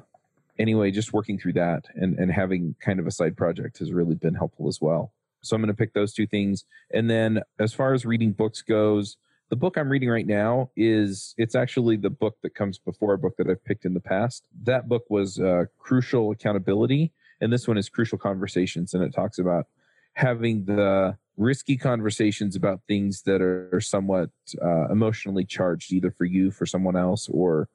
anyway, 0.60 0.92
just 0.92 1.14
working 1.14 1.40
through 1.40 1.54
that 1.54 1.86
and 1.96 2.20
and 2.20 2.32
having 2.32 2.76
kind 2.82 3.00
of 3.00 3.08
a 3.08 3.12
side 3.12 3.38
project 3.38 3.80
has 3.80 3.92
really 3.92 4.16
been 4.16 4.36
helpful 4.36 4.68
as 4.68 4.80
well. 4.82 5.14
So 5.42 5.56
I'm 5.56 5.62
going 5.62 5.68
to 5.68 5.78
pick 5.78 5.94
those 5.94 6.14
two 6.14 6.28
things, 6.28 6.66
and 6.94 7.10
then 7.10 7.42
as 7.60 7.74
far 7.74 7.94
as 7.94 8.06
reading 8.06 8.32
books 8.32 8.62
goes, 8.62 9.18
the 9.50 9.56
book 9.56 9.78
I'm 9.78 9.90
reading 9.90 10.10
right 10.10 10.28
now 10.28 10.70
is 10.76 11.34
it's 11.38 11.56
actually 11.56 11.98
the 11.98 12.10
book 12.10 12.38
that 12.44 12.54
comes 12.54 12.78
before 12.78 13.14
a 13.14 13.18
book 13.18 13.36
that 13.38 13.50
I've 13.50 13.64
picked 13.66 13.86
in 13.86 13.96
the 13.96 14.00
past. 14.00 14.44
That 14.64 14.88
book 14.88 15.06
was 15.10 15.40
uh, 15.40 15.66
Crucial 15.80 16.32
Accountability, 16.32 17.12
and 17.42 17.52
this 17.52 17.68
one 17.68 17.78
is 17.78 17.90
Crucial 17.90 18.18
Conversations, 18.18 18.94
and 18.94 19.04
it 19.04 19.14
talks 19.14 19.40
about 19.40 19.66
having 20.14 20.66
the 20.66 21.18
risky 21.36 21.78
conversations 21.78 22.56
about 22.56 22.82
things 22.88 23.24
that 23.24 23.42
are 23.42 23.82
somewhat 23.82 24.30
uh, 24.62 24.90
emotionally 24.90 25.46
charged, 25.46 25.92
either 25.94 26.12
for 26.12 26.26
you, 26.26 26.52
for 26.52 26.66
someone 26.66 26.96
else, 26.96 27.28
or 27.30 27.70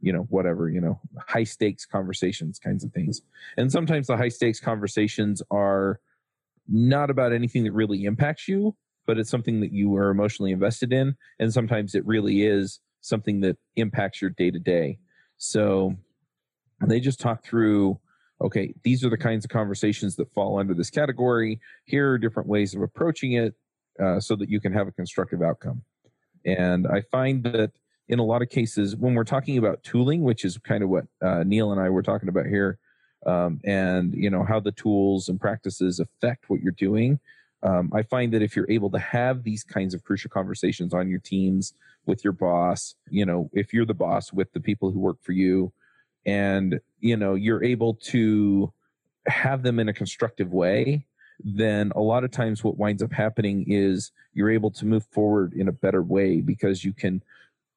you 0.00 0.12
know 0.12 0.22
whatever 0.30 0.68
you 0.68 0.80
know 0.80 0.98
high 1.28 1.44
stakes 1.44 1.84
conversations 1.84 2.58
kinds 2.58 2.84
of 2.84 2.92
things 2.92 3.20
and 3.56 3.70
sometimes 3.70 4.06
the 4.06 4.16
high 4.16 4.30
stakes 4.30 4.58
conversations 4.58 5.42
are 5.50 6.00
not 6.70 7.10
about 7.10 7.32
anything 7.32 7.64
that 7.64 7.72
really 7.72 8.04
impacts 8.04 8.48
you 8.48 8.74
but 9.10 9.18
it's 9.18 9.28
something 9.28 9.58
that 9.58 9.72
you 9.72 9.96
are 9.96 10.10
emotionally 10.10 10.52
invested 10.52 10.92
in. 10.92 11.16
And 11.40 11.52
sometimes 11.52 11.96
it 11.96 12.06
really 12.06 12.46
is 12.46 12.78
something 13.00 13.40
that 13.40 13.56
impacts 13.74 14.20
your 14.20 14.30
day 14.30 14.52
to 14.52 14.58
day. 14.60 15.00
So 15.36 15.96
they 16.86 17.00
just 17.00 17.18
talk 17.18 17.42
through 17.42 17.98
okay, 18.42 18.72
these 18.84 19.04
are 19.04 19.10
the 19.10 19.18
kinds 19.18 19.44
of 19.44 19.50
conversations 19.50 20.14
that 20.16 20.32
fall 20.32 20.60
under 20.60 20.72
this 20.72 20.88
category. 20.90 21.60
Here 21.86 22.12
are 22.12 22.18
different 22.18 22.48
ways 22.48 22.72
of 22.72 22.80
approaching 22.82 23.32
it 23.32 23.54
uh, 24.00 24.20
so 24.20 24.36
that 24.36 24.48
you 24.48 24.60
can 24.60 24.72
have 24.72 24.86
a 24.86 24.92
constructive 24.92 25.42
outcome. 25.42 25.82
And 26.46 26.86
I 26.86 27.02
find 27.02 27.42
that 27.44 27.72
in 28.08 28.18
a 28.20 28.24
lot 28.24 28.40
of 28.42 28.48
cases, 28.48 28.94
when 28.94 29.14
we're 29.14 29.24
talking 29.24 29.58
about 29.58 29.82
tooling, 29.82 30.22
which 30.22 30.44
is 30.46 30.56
kind 30.56 30.82
of 30.84 30.88
what 30.88 31.04
uh, 31.20 31.42
Neil 31.44 31.72
and 31.72 31.80
I 31.80 31.90
were 31.90 32.02
talking 32.02 32.30
about 32.30 32.46
here, 32.46 32.78
um, 33.26 33.60
and 33.64 34.14
you 34.14 34.30
know 34.30 34.44
how 34.44 34.60
the 34.60 34.72
tools 34.72 35.28
and 35.28 35.40
practices 35.40 36.00
affect 36.00 36.48
what 36.48 36.60
you're 36.60 36.72
doing, 36.72 37.18
um, 37.62 37.90
I 37.94 38.02
find 38.02 38.32
that 38.32 38.42
if 38.42 38.56
you're 38.56 38.70
able 38.70 38.90
to 38.90 38.98
have 38.98 39.42
these 39.42 39.62
kinds 39.62 39.94
of 39.94 40.04
crucial 40.04 40.30
conversations 40.30 40.94
on 40.94 41.08
your 41.08 41.20
teams 41.20 41.74
with 42.06 42.24
your 42.24 42.32
boss, 42.32 42.94
you 43.10 43.26
know, 43.26 43.50
if 43.52 43.72
you're 43.74 43.84
the 43.84 43.94
boss 43.94 44.32
with 44.32 44.52
the 44.52 44.60
people 44.60 44.90
who 44.90 44.98
work 44.98 45.18
for 45.22 45.32
you, 45.32 45.72
and 46.26 46.80
you 47.00 47.16
know 47.16 47.34
you're 47.34 47.64
able 47.64 47.94
to 47.94 48.72
have 49.26 49.62
them 49.62 49.78
in 49.78 49.88
a 49.88 49.92
constructive 49.92 50.52
way, 50.52 51.06
then 51.44 51.92
a 51.94 52.00
lot 52.00 52.24
of 52.24 52.30
times 52.30 52.64
what 52.64 52.78
winds 52.78 53.02
up 53.02 53.12
happening 53.12 53.64
is 53.68 54.12
you're 54.32 54.50
able 54.50 54.70
to 54.70 54.86
move 54.86 55.04
forward 55.10 55.52
in 55.54 55.68
a 55.68 55.72
better 55.72 56.02
way 56.02 56.40
because 56.40 56.84
you 56.84 56.92
can 56.92 57.22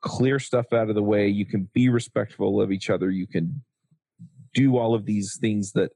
clear 0.01 0.39
stuff 0.39 0.71
out 0.73 0.89
of 0.89 0.95
the 0.95 1.03
way, 1.03 1.27
you 1.27 1.45
can 1.45 1.69
be 1.73 1.89
respectful 1.89 2.61
of 2.61 2.71
each 2.71 2.89
other, 2.89 3.09
you 3.09 3.27
can 3.27 3.61
do 4.53 4.77
all 4.77 4.93
of 4.93 5.05
these 5.05 5.37
things 5.39 5.71
that 5.73 5.91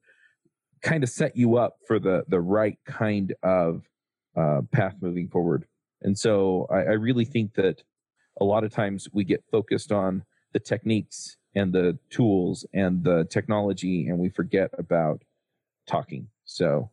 kind 0.81 1.03
of 1.03 1.09
set 1.09 1.35
you 1.35 1.57
up 1.57 1.77
for 1.87 1.99
the 1.99 2.23
the 2.27 2.39
right 2.39 2.77
kind 2.85 3.33
of 3.43 3.83
uh, 4.35 4.61
path 4.71 4.95
moving 5.01 5.27
forward. 5.27 5.65
And 6.01 6.17
so 6.17 6.67
I, 6.69 6.77
I 6.77 6.93
really 6.93 7.25
think 7.25 7.55
that 7.55 7.83
a 8.39 8.45
lot 8.45 8.63
of 8.63 8.71
times 8.71 9.07
we 9.11 9.23
get 9.23 9.43
focused 9.51 9.91
on 9.91 10.23
the 10.53 10.59
techniques 10.59 11.37
and 11.55 11.73
the 11.73 11.97
tools 12.11 12.65
and 12.73 13.03
the 13.03 13.25
technology, 13.25 14.07
and 14.07 14.19
we 14.19 14.29
forget 14.29 14.69
about 14.77 15.23
talking. 15.87 16.27
So 16.45 16.91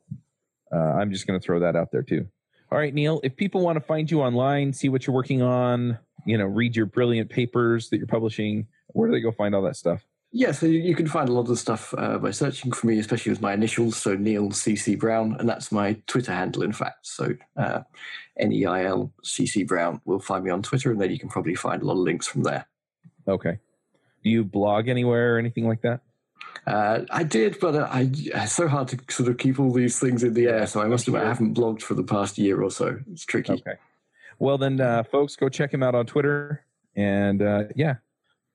uh, 0.73 0.79
I'm 0.79 1.11
just 1.13 1.27
going 1.27 1.39
to 1.39 1.45
throw 1.45 1.61
that 1.61 1.77
out 1.77 1.93
there 1.93 2.03
too. 2.03 2.27
All 2.73 2.79
right, 2.79 2.95
Neil, 2.95 3.21
if 3.23 3.37
people 3.37 3.61
want 3.61 3.77
to 3.77 3.85
find 3.85 4.11
you 4.11 4.23
online, 4.23 4.73
see 4.73 4.89
what 4.89 5.07
you're 5.07 5.15
working 5.15 5.43
on, 5.43 5.99
you 6.25 6.39
know, 6.39 6.47
read 6.47 6.75
your 6.75 6.87
brilliant 6.87 7.29
papers 7.29 7.91
that 7.91 7.99
you're 7.99 8.07
publishing, 8.07 8.67
where 8.89 9.09
do 9.09 9.13
they 9.13 9.21
go 9.21 9.31
find 9.31 9.55
all 9.55 9.63
that 9.63 9.77
stuff? 9.77 10.03
Yeah, 10.37 10.51
so 10.51 10.67
you 10.67 10.97
can 10.97 11.07
find 11.07 11.29
a 11.29 11.33
lot 11.33 11.49
of 11.49 11.57
stuff 11.61 11.95
uh, 11.97 12.19
by 12.19 12.33
searching 12.33 12.73
for 12.73 12.89
me, 12.89 12.99
especially 12.99 13.31
with 13.31 13.41
my 13.41 13.53
initials. 13.53 13.97
So 13.97 14.17
Neil 14.17 14.49
CC 14.49 14.99
Brown, 14.99 15.37
and 15.39 15.49
that's 15.49 15.71
my 15.71 15.93
Twitter 16.09 16.33
handle, 16.33 16.65
in 16.65 16.73
fact. 16.73 17.07
So 17.07 17.37
uh, 17.57 17.83
N 18.37 18.51
E 18.51 18.67
I 18.67 18.85
L 18.85 19.13
C 19.23 19.47
C 19.47 19.63
Brown 19.63 20.01
will 20.05 20.19
find 20.19 20.45
me 20.45 20.51
on 20.51 20.61
Twitter, 20.61 20.91
and 20.91 21.01
then 21.01 21.13
you 21.13 21.21
can 21.21 21.29
probably 21.29 21.55
find 21.55 21.83
a 21.83 21.85
lot 21.87 21.93
of 21.93 22.01
links 22.01 22.27
from 22.27 22.43
there. 22.43 22.67
Okay. 23.29 23.61
Do 24.25 24.31
you 24.31 24.43
blog 24.43 24.89
anywhere 24.89 25.37
or 25.37 25.39
anything 25.39 25.69
like 25.69 25.83
that? 25.83 26.01
Uh, 26.67 27.05
I 27.11 27.23
did, 27.23 27.61
but 27.61 27.77
uh, 27.77 27.89
I, 27.89 28.11
it's 28.13 28.55
so 28.55 28.67
hard 28.67 28.89
to 28.89 28.99
sort 29.11 29.29
of 29.29 29.39
keep 29.39 29.61
all 29.61 29.73
these 29.73 30.01
things 30.01 30.25
in 30.25 30.35
the 30.35 30.49
air. 30.49 30.67
So 30.67 30.83
I 30.83 30.87
must 30.87 31.07
admit, 31.07 31.23
I 31.23 31.29
haven't 31.29 31.55
blogged 31.55 31.83
for 31.83 31.95
the 31.95 32.03
past 32.03 32.39
year 32.39 32.61
or 32.61 32.73
so. 32.73 32.99
It's 33.13 33.25
tricky. 33.25 33.53
Okay. 33.53 33.75
Well, 34.41 34.59
then, 34.59 34.81
uh, 34.81 35.05
folks, 35.05 35.37
go 35.37 35.49
check 35.49 35.73
him 35.73 35.85
out 35.85 35.95
on 35.95 36.07
Twitter. 36.07 36.65
And 36.97 37.41
uh, 37.41 37.65
yeah, 37.77 37.97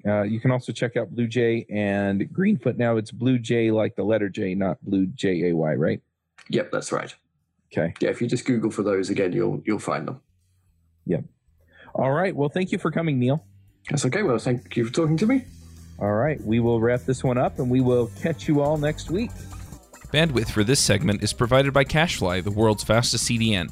uh, 0.05 0.21
you 0.23 0.39
can 0.39 0.51
also 0.51 0.71
check 0.71 0.95
out 0.95 1.13
BlueJ 1.13 1.65
and 1.69 2.21
Greenfoot. 2.33 2.77
Now 2.77 2.97
it's 2.97 3.11
BlueJ 3.11 3.73
like 3.73 3.95
the 3.95 4.03
letter 4.03 4.29
J, 4.29 4.55
not 4.55 4.77
Blue 4.81 5.07
J 5.07 5.49
A 5.49 5.55
Y, 5.55 5.73
right? 5.75 6.01
Yep, 6.49 6.71
that's 6.71 6.91
right. 6.91 7.13
Okay. 7.71 7.93
Yeah, 7.99 8.09
if 8.09 8.21
you 8.21 8.27
just 8.27 8.45
Google 8.45 8.71
for 8.71 8.83
those 8.83 9.09
again, 9.09 9.33
you'll 9.33 9.61
you'll 9.65 9.79
find 9.79 10.07
them. 10.07 10.21
Yep. 11.05 11.23
All 11.93 12.11
right. 12.11 12.35
Well, 12.35 12.49
thank 12.49 12.71
you 12.71 12.77
for 12.77 12.91
coming, 12.91 13.19
Neil. 13.19 13.45
That's 13.89 14.05
okay. 14.05 14.23
Well, 14.23 14.37
thank 14.37 14.75
you 14.77 14.85
for 14.85 14.93
talking 14.93 15.17
to 15.17 15.25
me. 15.25 15.45
All 15.99 16.13
right. 16.13 16.39
We 16.41 16.59
will 16.59 16.79
wrap 16.79 17.01
this 17.01 17.23
one 17.23 17.37
up 17.37 17.59
and 17.59 17.69
we 17.69 17.81
will 17.81 18.07
catch 18.21 18.47
you 18.47 18.61
all 18.61 18.77
next 18.77 19.09
week. 19.11 19.31
Bandwidth 20.13 20.49
for 20.49 20.63
this 20.63 20.79
segment 20.79 21.21
is 21.23 21.33
provided 21.33 21.73
by 21.73 21.83
CacheFly, 21.83 22.43
the 22.43 22.51
world's 22.51 22.83
fastest 22.83 23.29
CDN. 23.29 23.71